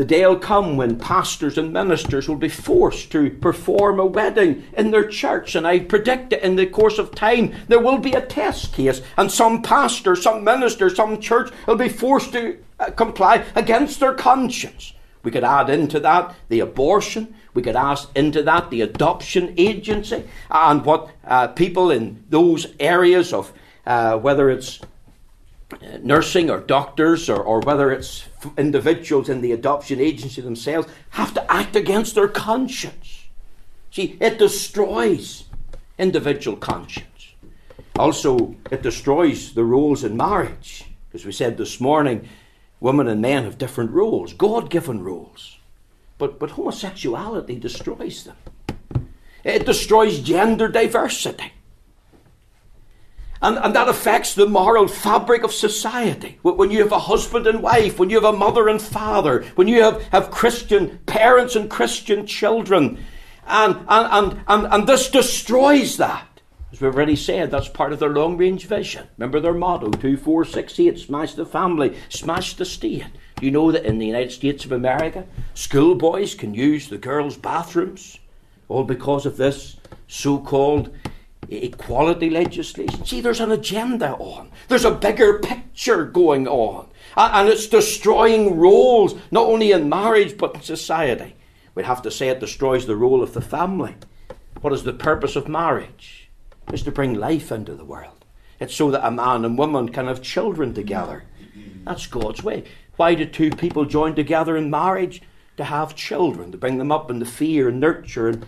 The 0.00 0.06
day 0.06 0.26
will 0.26 0.38
come 0.38 0.78
when 0.78 0.98
pastors 0.98 1.58
and 1.58 1.74
ministers 1.74 2.26
will 2.26 2.36
be 2.36 2.48
forced 2.48 3.12
to 3.12 3.28
perform 3.28 4.00
a 4.00 4.06
wedding 4.06 4.64
in 4.72 4.92
their 4.92 5.06
church, 5.06 5.54
and 5.54 5.66
I 5.66 5.80
predict 5.80 6.30
that 6.30 6.42
in 6.42 6.56
the 6.56 6.64
course 6.64 6.96
of 6.96 7.14
time 7.14 7.52
there 7.68 7.80
will 7.80 7.98
be 7.98 8.14
a 8.14 8.24
test 8.24 8.72
case, 8.72 9.02
and 9.18 9.30
some 9.30 9.60
pastor, 9.60 10.16
some 10.16 10.42
minister, 10.42 10.88
some 10.88 11.20
church 11.20 11.52
will 11.66 11.76
be 11.76 11.90
forced 11.90 12.32
to 12.32 12.56
uh, 12.78 12.92
comply 12.92 13.44
against 13.54 14.00
their 14.00 14.14
conscience. 14.14 14.94
We 15.22 15.30
could 15.30 15.44
add 15.44 15.68
into 15.68 16.00
that 16.00 16.34
the 16.48 16.60
abortion. 16.60 17.34
We 17.52 17.60
could 17.60 17.76
add 17.76 17.98
into 18.14 18.42
that 18.44 18.70
the 18.70 18.80
adoption 18.80 19.52
agency 19.58 20.24
and 20.50 20.82
what 20.82 21.10
uh, 21.26 21.48
people 21.48 21.90
in 21.90 22.24
those 22.30 22.68
areas 22.80 23.34
of 23.34 23.52
uh, 23.84 24.16
whether 24.16 24.48
it's 24.48 24.80
nursing 26.02 26.50
or 26.50 26.60
doctors 26.60 27.28
or, 27.28 27.40
or 27.40 27.60
whether 27.60 27.90
it's 27.90 28.26
individuals 28.56 29.28
in 29.28 29.40
the 29.40 29.52
adoption 29.52 30.00
agency 30.00 30.40
themselves 30.40 30.88
have 31.10 31.34
to 31.34 31.52
act 31.52 31.76
against 31.76 32.14
their 32.14 32.28
conscience. 32.28 33.24
See, 33.90 34.16
it 34.20 34.38
destroys 34.38 35.44
individual 35.98 36.56
conscience. 36.56 37.06
Also, 37.98 38.56
it 38.70 38.82
destroys 38.82 39.52
the 39.54 39.64
roles 39.64 40.04
in 40.04 40.16
marriage. 40.16 40.84
As 41.12 41.24
we 41.24 41.32
said 41.32 41.58
this 41.58 41.80
morning, 41.80 42.28
women 42.78 43.08
and 43.08 43.20
men 43.20 43.44
have 43.44 43.58
different 43.58 43.90
roles, 43.90 44.32
God 44.32 44.70
given 44.70 45.02
roles. 45.02 45.58
But, 46.18 46.38
but 46.38 46.52
homosexuality 46.52 47.58
destroys 47.58 48.24
them. 48.24 48.36
It 49.42 49.66
destroys 49.66 50.20
gender 50.20 50.68
diversity. 50.68 51.52
And, 53.42 53.56
and 53.58 53.74
that 53.74 53.88
affects 53.88 54.34
the 54.34 54.46
moral 54.46 54.86
fabric 54.86 55.44
of 55.44 55.52
society. 55.52 56.38
When 56.42 56.70
you 56.70 56.80
have 56.80 56.92
a 56.92 56.98
husband 56.98 57.46
and 57.46 57.62
wife, 57.62 57.98
when 57.98 58.10
you 58.10 58.20
have 58.20 58.34
a 58.34 58.36
mother 58.36 58.68
and 58.68 58.80
father, 58.80 59.44
when 59.54 59.66
you 59.66 59.82
have, 59.82 60.02
have 60.08 60.30
Christian 60.30 60.98
parents 61.06 61.56
and 61.56 61.70
Christian 61.70 62.26
children. 62.26 63.02
And, 63.46 63.76
and, 63.88 63.88
and, 63.88 64.44
and, 64.46 64.66
and 64.72 64.86
this 64.86 65.10
destroys 65.10 65.96
that. 65.96 66.26
As 66.72 66.80
we've 66.80 66.94
already 66.94 67.16
said, 67.16 67.50
that's 67.50 67.68
part 67.68 67.92
of 67.92 67.98
their 67.98 68.10
long 68.10 68.36
range 68.36 68.66
vision. 68.66 69.08
Remember 69.16 69.40
their 69.40 69.54
motto 69.54 69.86
2468 69.86 70.98
smash 70.98 71.34
the 71.34 71.46
family, 71.46 71.96
smash 72.10 72.54
the 72.54 72.64
state. 72.64 73.06
Do 73.36 73.46
you 73.46 73.50
know 73.50 73.72
that 73.72 73.84
in 73.84 73.98
the 73.98 74.06
United 74.06 74.32
States 74.32 74.64
of 74.64 74.72
America, 74.72 75.26
schoolboys 75.54 76.34
can 76.34 76.54
use 76.54 76.88
the 76.88 76.98
girls' 76.98 77.38
bathrooms? 77.38 78.18
All 78.68 78.84
because 78.84 79.26
of 79.26 79.36
this 79.36 79.78
so 80.06 80.38
called 80.38 80.94
equality 81.50 82.30
legislation. 82.30 83.04
See, 83.04 83.20
there's 83.20 83.40
an 83.40 83.50
agenda 83.50 84.14
on. 84.14 84.50
There's 84.68 84.84
a 84.84 84.90
bigger 84.90 85.38
picture 85.40 86.04
going 86.04 86.46
on. 86.46 86.88
And 87.16 87.48
it's 87.48 87.66
destroying 87.66 88.56
roles, 88.56 89.14
not 89.30 89.46
only 89.46 89.72
in 89.72 89.88
marriage, 89.88 90.38
but 90.38 90.54
in 90.54 90.62
society. 90.62 91.34
We'd 91.74 91.86
have 91.86 92.02
to 92.02 92.10
say 92.10 92.28
it 92.28 92.40
destroys 92.40 92.86
the 92.86 92.96
role 92.96 93.22
of 93.22 93.34
the 93.34 93.40
family. 93.40 93.94
What 94.60 94.72
is 94.72 94.84
the 94.84 94.92
purpose 94.92 95.36
of 95.36 95.48
marriage? 95.48 96.30
It's 96.72 96.82
to 96.82 96.92
bring 96.92 97.14
life 97.14 97.50
into 97.50 97.74
the 97.74 97.84
world. 97.84 98.24
It's 98.60 98.74
so 98.74 98.90
that 98.90 99.06
a 99.06 99.10
man 99.10 99.44
and 99.44 99.58
woman 99.58 99.88
can 99.88 100.06
have 100.06 100.22
children 100.22 100.74
together. 100.74 101.24
That's 101.84 102.06
God's 102.06 102.44
way. 102.44 102.64
Why 102.96 103.14
do 103.14 103.24
two 103.24 103.50
people 103.50 103.86
join 103.86 104.14
together 104.14 104.56
in 104.56 104.70
marriage? 104.70 105.22
To 105.56 105.64
have 105.64 105.96
children, 105.96 106.52
to 106.52 106.58
bring 106.58 106.78
them 106.78 106.92
up 106.92 107.10
in 107.10 107.18
the 107.18 107.26
fear 107.26 107.68
and 107.68 107.80
nurture 107.80 108.28
and 108.28 108.46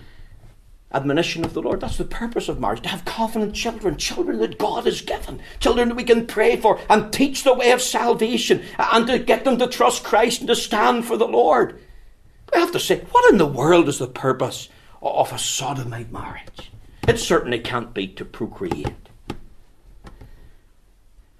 admonition 0.94 1.44
of 1.44 1.54
the 1.54 1.62
Lord. 1.62 1.80
That's 1.80 1.98
the 1.98 2.04
purpose 2.04 2.48
of 2.48 2.60
marriage, 2.60 2.82
to 2.82 2.88
have 2.88 3.04
covenant 3.04 3.54
children, 3.54 3.96
children 3.96 4.38
that 4.38 4.58
God 4.58 4.84
has 4.84 5.00
given, 5.00 5.40
children 5.60 5.88
that 5.88 5.94
we 5.94 6.04
can 6.04 6.26
pray 6.26 6.56
for 6.56 6.80
and 6.88 7.12
teach 7.12 7.44
the 7.44 7.54
way 7.54 7.72
of 7.72 7.82
salvation, 7.82 8.62
and 8.78 9.06
to 9.06 9.18
get 9.18 9.44
them 9.44 9.58
to 9.58 9.66
trust 9.66 10.04
Christ 10.04 10.40
and 10.40 10.48
to 10.48 10.56
stand 10.56 11.06
for 11.06 11.16
the 11.16 11.28
Lord. 11.28 11.80
I 12.54 12.58
have 12.58 12.72
to 12.72 12.80
say, 12.80 13.00
what 13.10 13.32
in 13.32 13.38
the 13.38 13.46
world 13.46 13.88
is 13.88 13.98
the 13.98 14.06
purpose 14.06 14.68
of 15.00 15.32
a 15.32 15.38
sodomite 15.38 16.12
marriage? 16.12 16.70
It 17.08 17.18
certainly 17.18 17.58
can't 17.58 17.94
be 17.94 18.06
to 18.08 18.24
procreate. 18.24 18.94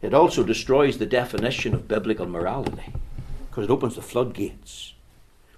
It 0.01 0.15
also 0.15 0.43
destroys 0.43 0.99
the 0.99 1.07
definition 1.07 1.75
of 1.75 1.87
biblical 1.87 2.27
morality 2.27 2.93
because 3.49 3.65
it 3.65 3.71
opens 3.71 3.95
the 3.95 4.03
floodgates 4.03 4.92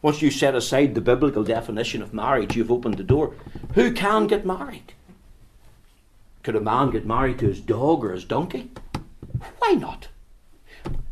once 0.04 0.20
you 0.20 0.30
set 0.30 0.54
aside 0.54 0.94
the 0.94 1.00
biblical 1.00 1.42
definition 1.42 2.02
of 2.02 2.12
marriage, 2.12 2.54
you've 2.54 2.70
opened 2.70 2.98
the 2.98 3.02
door. 3.02 3.32
Who 3.72 3.90
can 3.90 4.26
get 4.26 4.44
married? 4.44 4.92
Could 6.42 6.56
a 6.56 6.60
man 6.60 6.90
get 6.90 7.06
married 7.06 7.38
to 7.38 7.46
his 7.46 7.62
dog 7.62 8.04
or 8.04 8.12
his 8.12 8.26
donkey? 8.26 8.70
Why 9.60 9.72
not? 9.72 10.08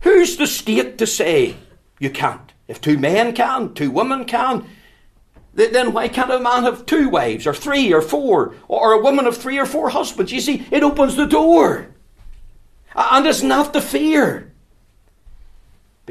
Who's 0.00 0.36
the 0.36 0.46
state 0.46 0.98
to 0.98 1.06
say 1.06 1.56
you 2.00 2.10
can't? 2.10 2.52
If 2.68 2.82
two 2.82 2.98
men 2.98 3.32
can, 3.32 3.72
two 3.72 3.90
women 3.90 4.26
can, 4.26 4.66
then 5.54 5.94
why 5.94 6.08
can't 6.08 6.30
a 6.30 6.38
man 6.38 6.64
have 6.64 6.84
two 6.84 7.08
wives 7.08 7.46
or 7.46 7.54
three 7.54 7.94
or 7.94 8.02
four 8.02 8.54
or 8.68 8.92
a 8.92 9.02
woman 9.02 9.26
of 9.26 9.38
three 9.38 9.58
or 9.58 9.64
four 9.64 9.88
husbands? 9.88 10.32
You 10.32 10.40
see, 10.42 10.66
it 10.70 10.82
opens 10.82 11.16
the 11.16 11.24
door. 11.24 11.88
And 12.94 13.26
it's 13.26 13.42
not 13.42 13.72
the 13.72 13.80
fear 13.80 14.51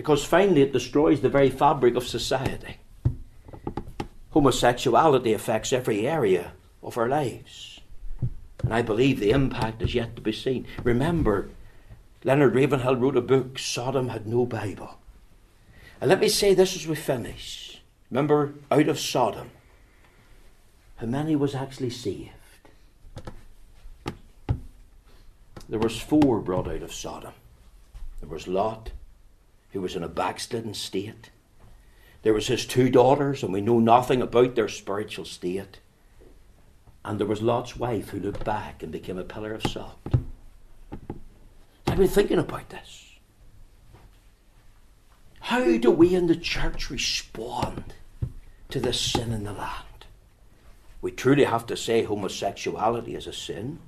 because 0.02 0.26
finally 0.26 0.64
it 0.64 0.74
destroys 0.74 1.22
the 1.22 1.30
very 1.30 1.52
fabric 1.52 1.96
of 1.96 2.08
society. 2.08 2.78
Homosexuality 4.32 5.32
affects 5.32 5.72
every 5.72 6.08
area 6.08 6.54
of 6.82 6.98
our 6.98 7.08
lives. 7.08 7.82
And 8.64 8.74
I 8.74 8.82
believe 8.82 9.20
the 9.20 9.30
impact 9.30 9.80
is 9.84 9.94
yet 9.94 10.16
to 10.16 10.22
be 10.24 10.32
seen. 10.32 10.66
Remember, 10.84 11.50
Leonard 12.24 12.56
Ravenhill 12.56 12.96
wrote 12.96 13.16
a 13.16 13.22
book, 13.22 13.60
Sodom 13.60 14.10
Had 14.10 14.26
No 14.26 14.48
Bible. 14.48 14.98
And 16.00 16.10
let 16.10 16.20
me 16.20 16.30
say 16.30 16.56
this 16.56 16.76
as 16.76 16.88
we 16.88 16.96
finish. 16.96 17.84
Remember, 18.10 18.56
out 18.72 18.88
of 18.88 18.98
Sodom, 18.98 19.52
how 20.96 21.06
many 21.06 21.36
was 21.36 21.54
actually 21.54 21.92
saved? 21.92 22.32
There 25.70 25.78
was 25.78 26.02
four 26.02 26.40
brought 26.40 26.68
out 26.68 26.82
of 26.82 26.92
Sodom. 26.92 27.34
There 28.20 28.30
was 28.30 28.48
Lot, 28.48 28.90
who 29.72 29.82
was 29.82 29.96
in 29.96 30.04
a 30.04 30.10
backslidden 30.10 30.74
state. 30.74 31.30
There 32.24 32.34
was 32.34 32.48
his 32.48 32.66
two 32.66 32.90
daughters, 32.90 33.44
and 33.44 33.52
we 33.52 33.62
know 33.62 33.80
nothing 33.80 34.22
about 34.22 34.56
their 34.56 34.68
spiritual 34.68 35.26
state. 35.26 35.80
And 37.04 37.20
there 37.20 37.28
was 37.28 37.42
Lot's 37.42 37.76
wife 37.76 38.10
who 38.10 38.20
looked 38.20 38.44
back 38.44 38.84
and 38.84 38.92
became 38.92 39.18
a 39.18 39.24
pillar 39.24 39.54
of 39.54 39.64
salt. 39.64 39.98
I've 41.88 41.98
been 41.98 42.08
thinking 42.08 42.40
about 42.40 42.70
this. 42.70 43.16
How 45.40 45.78
do 45.78 45.90
we 45.92 46.14
in 46.14 46.28
the 46.28 46.36
church 46.36 46.90
respond 46.90 47.96
to 48.70 48.80
this 48.80 49.02
sin 49.02 49.34
in 49.34 49.44
the 49.44 49.52
land? 49.52 50.06
We 51.02 51.12
truly 51.12 51.46
have 51.46 51.66
to 51.66 51.76
say 51.76 52.04
homosexuality 52.04 53.16
is 53.16 53.26
a 53.26 53.34
sin. 53.34 53.80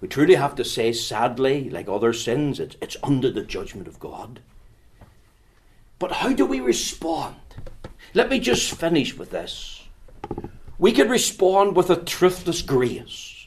We 0.00 0.08
truly 0.08 0.34
have 0.34 0.56
to 0.56 0.64
say, 0.64 0.92
sadly, 0.92 1.70
like 1.70 1.88
other 1.88 2.12
sins, 2.12 2.58
it's, 2.58 2.76
it's 2.82 2.96
under 3.02 3.30
the 3.30 3.44
judgment 3.44 3.86
of 3.86 4.00
God. 4.00 4.40
But 6.00 6.12
how 6.12 6.32
do 6.32 6.46
we 6.46 6.58
respond? 6.58 7.36
Let 8.14 8.28
me 8.30 8.40
just 8.40 8.74
finish 8.74 9.16
with 9.16 9.30
this. 9.30 9.84
We 10.78 10.92
can 10.92 11.08
respond 11.08 11.76
with 11.76 11.90
a 11.90 11.96
truthless 11.96 12.66
grace. 12.66 13.46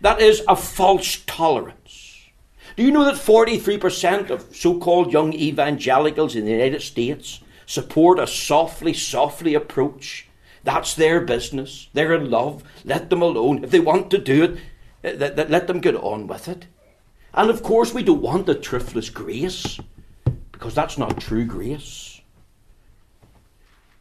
That 0.00 0.20
is 0.20 0.42
a 0.48 0.56
false 0.56 1.22
tolerance. 1.26 2.30
Do 2.76 2.82
you 2.82 2.90
know 2.90 3.04
that 3.04 3.16
43% 3.16 4.30
of 4.30 4.56
so 4.56 4.78
called 4.78 5.12
young 5.12 5.34
evangelicals 5.34 6.34
in 6.34 6.46
the 6.46 6.52
United 6.52 6.80
States 6.80 7.40
support 7.66 8.18
a 8.18 8.26
softly, 8.26 8.94
softly 8.94 9.54
approach? 9.54 10.26
That's 10.64 10.94
their 10.94 11.20
business. 11.20 11.88
They're 11.92 12.14
in 12.14 12.30
love. 12.30 12.64
Let 12.84 13.10
them 13.10 13.20
alone. 13.20 13.62
If 13.62 13.70
they 13.70 13.80
want 13.80 14.10
to 14.12 14.18
do 14.18 14.56
it, 15.02 15.50
let 15.50 15.66
them 15.66 15.80
get 15.80 15.96
on 15.96 16.26
with 16.26 16.48
it. 16.48 16.66
And 17.34 17.50
of 17.50 17.62
course, 17.62 17.92
we 17.92 18.02
don't 18.02 18.22
want 18.22 18.48
a 18.48 18.54
truthless 18.54 19.12
grace, 19.12 19.78
because 20.60 20.74
that's 20.74 20.98
not 20.98 21.18
true 21.18 21.46
grace. 21.46 22.20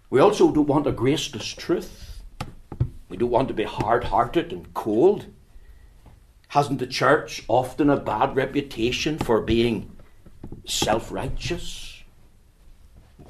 We 0.10 0.20
also 0.20 0.52
don't 0.52 0.68
want 0.68 0.88
a 0.88 0.92
graceless 0.92 1.54
truth. 1.54 2.22
We 3.08 3.16
don't 3.16 3.30
want 3.30 3.48
to 3.48 3.54
be 3.54 3.64
hard 3.64 4.04
hearted 4.04 4.52
and 4.52 4.74
cold. 4.74 5.28
Hasn't 6.50 6.80
the 6.80 6.88
church 6.88 7.46
often 7.48 7.90
a 7.90 7.96
bad 7.96 8.36
reputation 8.36 9.18
for 9.18 9.40
being 9.40 9.96
self 10.66 11.14
righteous? 11.14 12.04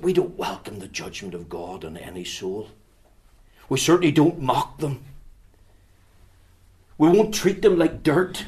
We 0.02 0.12
don't 0.12 0.36
welcome 0.36 0.80
the 0.80 0.88
judgment 0.88 1.36
of 1.36 1.50
God 1.50 1.86
on 1.86 1.98
any 1.98 2.24
soul. 2.24 2.70
We 3.70 3.78
certainly 3.78 4.12
don't 4.12 4.42
mock 4.42 4.80
them. 4.80 5.04
We 6.98 7.10
won't 7.10 7.36
treat 7.36 7.62
them 7.62 7.78
like 7.78 8.02
dirt. 8.02 8.44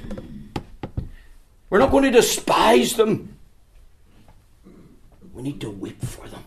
We're 1.69 1.77
not 1.77 1.91
going 1.91 2.05
to 2.05 2.11
despise 2.11 2.95
them. 2.95 3.37
We 5.33 5.41
need 5.41 5.61
to 5.61 5.69
weep 5.69 6.01
for 6.03 6.27
them. 6.27 6.43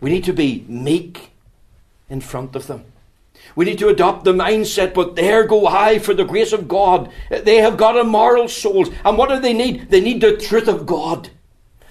We 0.00 0.10
need 0.10 0.24
to 0.24 0.32
be 0.32 0.64
meek 0.68 1.32
in 2.08 2.20
front 2.20 2.56
of 2.56 2.66
them. 2.66 2.84
We 3.56 3.64
need 3.64 3.78
to 3.78 3.88
adopt 3.88 4.24
the 4.24 4.32
mindset, 4.32 4.94
but 4.94 5.16
there 5.16 5.44
go 5.46 5.66
I 5.66 5.98
for 5.98 6.14
the 6.14 6.24
grace 6.24 6.52
of 6.52 6.68
God. 6.68 7.10
They 7.30 7.56
have 7.56 7.76
got 7.76 7.96
immoral 7.96 8.48
souls. 8.48 8.90
And 9.04 9.18
what 9.18 9.30
do 9.30 9.40
they 9.40 9.52
need? 9.52 9.90
They 9.90 10.00
need 10.00 10.20
the 10.20 10.36
truth 10.36 10.68
of 10.68 10.86
God. 10.86 11.30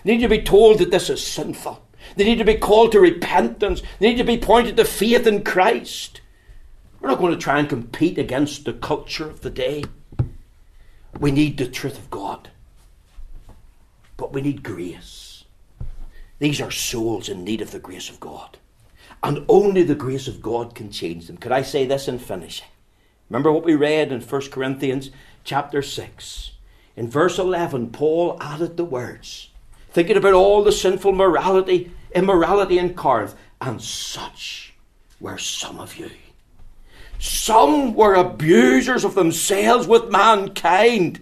They 0.03 0.13
need 0.13 0.21
to 0.23 0.29
be 0.29 0.41
told 0.41 0.79
that 0.79 0.91
this 0.91 1.09
is 1.09 1.25
sinful. 1.25 1.83
They 2.15 2.23
need 2.23 2.37
to 2.37 2.45
be 2.45 2.55
called 2.55 2.91
to 2.93 2.99
repentance. 2.99 3.81
They 3.99 4.09
need 4.09 4.17
to 4.17 4.23
be 4.23 4.37
pointed 4.37 4.77
to 4.77 4.85
faith 4.85 5.27
in 5.27 5.43
Christ. 5.43 6.21
We're 6.99 7.09
not 7.09 7.19
going 7.19 7.33
to 7.33 7.39
try 7.39 7.59
and 7.59 7.69
compete 7.69 8.17
against 8.17 8.65
the 8.65 8.73
culture 8.73 9.29
of 9.29 9.41
the 9.41 9.49
day. 9.49 9.83
We 11.19 11.31
need 11.31 11.57
the 11.57 11.67
truth 11.67 11.97
of 11.97 12.09
God. 12.09 12.49
But 14.19 14.33
we 14.33 14.41
need 14.41 14.63
grace. 14.63 15.45
These 16.39 16.59
are 16.59 16.71
souls 16.71 17.29
in 17.29 17.45
need 17.45 17.61
of 17.61 17.71
the 17.71 17.79
grace 17.79 18.09
of 18.09 18.19
God. 18.19 18.57
And 19.23 19.45
only 19.47 19.81
the 19.81 19.95
grace 19.95 20.27
of 20.27 20.41
God 20.41 20.75
can 20.75 20.91
change 20.91 21.27
them. 21.27 21.37
Could 21.37 21.53
I 21.53 21.61
say 21.61 21.85
this 21.85 22.09
in 22.09 22.19
finishing? 22.19 22.67
Remember 23.29 23.49
what 23.49 23.63
we 23.63 23.75
read 23.75 24.11
in 24.11 24.19
1 24.19 24.41
Corinthians 24.49 25.09
chapter 25.45 25.81
6. 25.81 26.51
In 26.97 27.09
verse 27.09 27.39
11, 27.39 27.91
Paul 27.91 28.37
added 28.41 28.75
the 28.75 28.83
words, 28.83 29.51
thinking 29.91 30.17
about 30.17 30.33
all 30.33 30.65
the 30.65 30.73
sinful 30.73 31.13
morality, 31.13 31.93
immorality 32.13 32.77
in 32.77 32.95
Corinth, 32.95 33.35
and 33.61 33.81
such 33.81 34.73
were 35.21 35.37
some 35.37 35.79
of 35.79 35.95
you. 35.95 36.11
Some 37.19 37.93
were 37.93 38.15
abusers 38.15 39.05
of 39.05 39.15
themselves 39.15 39.87
with 39.87 40.11
mankind, 40.11 41.21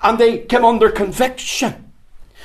and 0.00 0.16
they 0.16 0.38
came 0.38 0.64
under 0.64 0.90
conviction. 0.90 1.87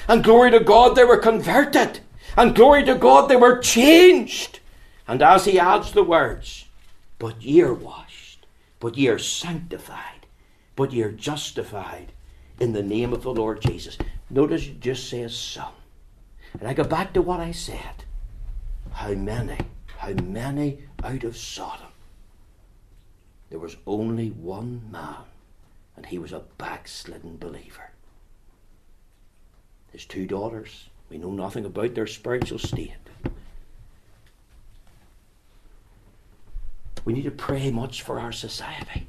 And 0.08 0.24
glory 0.24 0.52
to 0.52 0.60
God, 0.60 0.96
they 0.96 1.04
were 1.04 1.18
converted. 1.18 2.00
And 2.36 2.56
glory 2.56 2.84
to 2.86 2.96
God, 2.96 3.30
they 3.30 3.36
were 3.36 3.60
changed. 3.60 4.60
And 5.08 5.22
as 5.22 5.46
he 5.46 5.60
adds 5.60 5.92
the 5.92 6.04
words, 6.04 6.66
but 7.20 7.42
ye 7.42 7.62
are 7.62 7.74
washed, 7.74 8.46
but 8.80 8.98
ye 8.98 9.08
are 9.08 9.20
sanctified, 9.20 10.26
but 10.76 10.92
ye 10.92 11.04
are 11.04 11.12
justified 11.12 12.12
in 12.60 12.74
the 12.74 12.84
name 12.84 13.14
of 13.14 13.24
the 13.24 13.34
Lord 13.34 13.62
Jesus. 13.62 13.98
Notice 14.30 14.68
it 14.68 14.80
just 14.80 15.10
says 15.10 15.36
some. 15.38 15.74
And 16.60 16.68
I 16.68 16.74
go 16.74 16.84
back 16.84 17.14
to 17.14 17.22
what 17.22 17.40
I 17.40 17.52
said. 17.52 18.06
How 18.92 19.14
many, 19.14 19.58
how 19.98 20.14
many 20.14 20.84
out 21.04 21.24
of 21.24 21.38
Sodom? 21.38 21.88
There 23.50 23.60
was 23.60 23.78
only 23.86 24.30
one 24.30 24.82
man, 24.92 25.26
and 25.96 26.06
he 26.06 26.18
was 26.18 26.32
a 26.32 26.44
backslidden 26.58 27.38
believer. 27.38 27.93
His 29.94 30.06
two 30.06 30.26
daughters, 30.26 30.90
we 31.10 31.20
know 31.20 31.32
nothing 31.32 31.66
about 31.66 31.94
their 31.94 32.08
spiritual 32.08 32.58
state. 32.58 32.92
We 37.06 37.14
need 37.14 37.26
to 37.26 37.32
pray 37.32 37.70
much 37.70 38.02
for 38.02 38.20
our 38.20 38.32
society. 38.32 39.08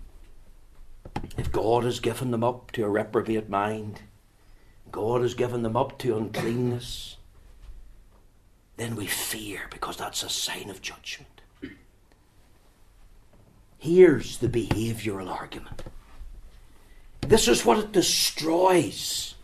If 1.38 1.50
God 1.50 1.84
has 1.84 2.00
given 2.00 2.30
them 2.30 2.44
up 2.44 2.70
to 2.72 2.84
a 2.84 2.88
reprobate 2.88 3.48
mind, 3.48 4.02
God 4.92 5.22
has 5.22 5.34
given 5.34 5.62
them 5.62 5.76
up 5.76 5.98
to 6.00 6.18
uncleanness, 6.18 7.16
then 8.76 8.94
we 8.94 9.06
fear 9.06 9.62
because 9.70 9.96
that's 9.96 10.22
a 10.22 10.28
sign 10.28 10.68
of 10.68 10.82
judgment. 10.82 11.40
Here's 13.78 14.38
the 14.38 14.48
behavioral 14.48 15.30
argument. 15.30 15.82
This 17.22 17.48
is 17.48 17.64
what 17.64 17.78
it 17.78 17.92
destroys 17.92 19.34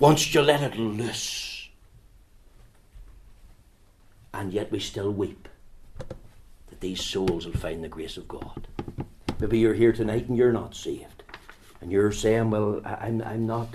once 0.00 0.34
you 0.34 0.40
let 0.40 0.62
it 0.62 0.78
loose 0.78 1.68
and 4.32 4.50
yet 4.50 4.72
we 4.72 4.80
still 4.80 5.12
weep 5.12 5.46
that 6.68 6.80
these 6.80 7.02
souls 7.02 7.44
will 7.44 7.52
find 7.52 7.84
the 7.84 7.88
grace 7.88 8.16
of 8.16 8.26
God. 8.26 8.66
Maybe 9.38 9.58
you're 9.58 9.74
here 9.74 9.92
tonight 9.92 10.26
and 10.26 10.38
you're 10.38 10.52
not 10.52 10.74
saved. 10.74 11.22
And 11.82 11.92
you're 11.92 12.12
saying, 12.12 12.50
Well, 12.50 12.80
I'm, 12.84 13.20
I'm 13.22 13.46
not 13.46 13.68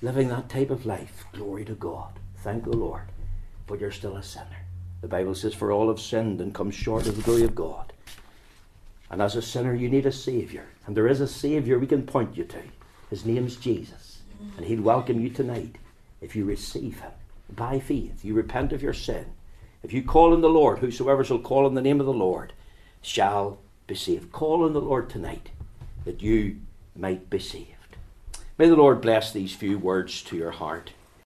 living 0.00 0.28
that 0.28 0.48
type 0.48 0.70
of 0.70 0.84
life. 0.84 1.24
Glory 1.32 1.64
to 1.66 1.74
God. 1.74 2.18
Thank 2.38 2.64
the 2.64 2.76
Lord. 2.76 3.02
But 3.68 3.78
you're 3.78 3.92
still 3.92 4.16
a 4.16 4.22
sinner. 4.22 4.66
The 5.00 5.08
Bible 5.08 5.36
says, 5.36 5.54
For 5.54 5.70
all 5.70 5.88
have 5.88 6.00
sinned 6.00 6.40
and 6.40 6.52
come 6.52 6.72
short 6.72 7.06
of 7.06 7.16
the 7.16 7.22
glory 7.22 7.44
of 7.44 7.54
God. 7.54 7.92
And 9.10 9.22
as 9.22 9.36
a 9.36 9.42
sinner, 9.42 9.74
you 9.74 9.88
need 9.88 10.06
a 10.06 10.12
Saviour. 10.12 10.64
And 10.86 10.96
there 10.96 11.08
is 11.08 11.20
a 11.20 11.28
Saviour 11.28 11.78
we 11.78 11.86
can 11.86 12.04
point 12.04 12.36
you 12.36 12.44
to. 12.44 12.62
His 13.10 13.24
name's 13.24 13.56
Jesus. 13.56 14.11
And 14.56 14.66
He'll 14.66 14.82
welcome 14.82 15.20
you 15.20 15.30
tonight 15.30 15.76
if 16.20 16.36
you 16.36 16.44
receive 16.44 17.00
Him 17.00 17.12
by 17.54 17.78
faith. 17.80 18.24
You 18.24 18.34
repent 18.34 18.72
of 18.72 18.82
your 18.82 18.94
sin 18.94 19.26
if 19.82 19.92
you 19.92 20.02
call 20.02 20.32
on 20.32 20.40
the 20.40 20.48
Lord, 20.48 20.78
whosoever 20.78 21.24
shall 21.24 21.40
call 21.40 21.66
on 21.66 21.74
the 21.74 21.82
name 21.82 21.98
of 21.98 22.06
the 22.06 22.12
Lord 22.12 22.52
shall 23.00 23.58
be 23.86 23.96
saved. 23.96 24.30
Call 24.30 24.64
on 24.64 24.72
the 24.72 24.80
Lord 24.80 25.10
tonight 25.10 25.50
that 26.04 26.22
you 26.22 26.60
might 26.94 27.28
be 27.28 27.40
saved. 27.40 27.68
May 28.58 28.68
the 28.68 28.76
Lord 28.76 29.00
bless 29.00 29.32
these 29.32 29.54
few 29.54 29.78
words 29.78 30.22
to 30.22 30.36
your 30.36 30.52
heart. 30.52 30.92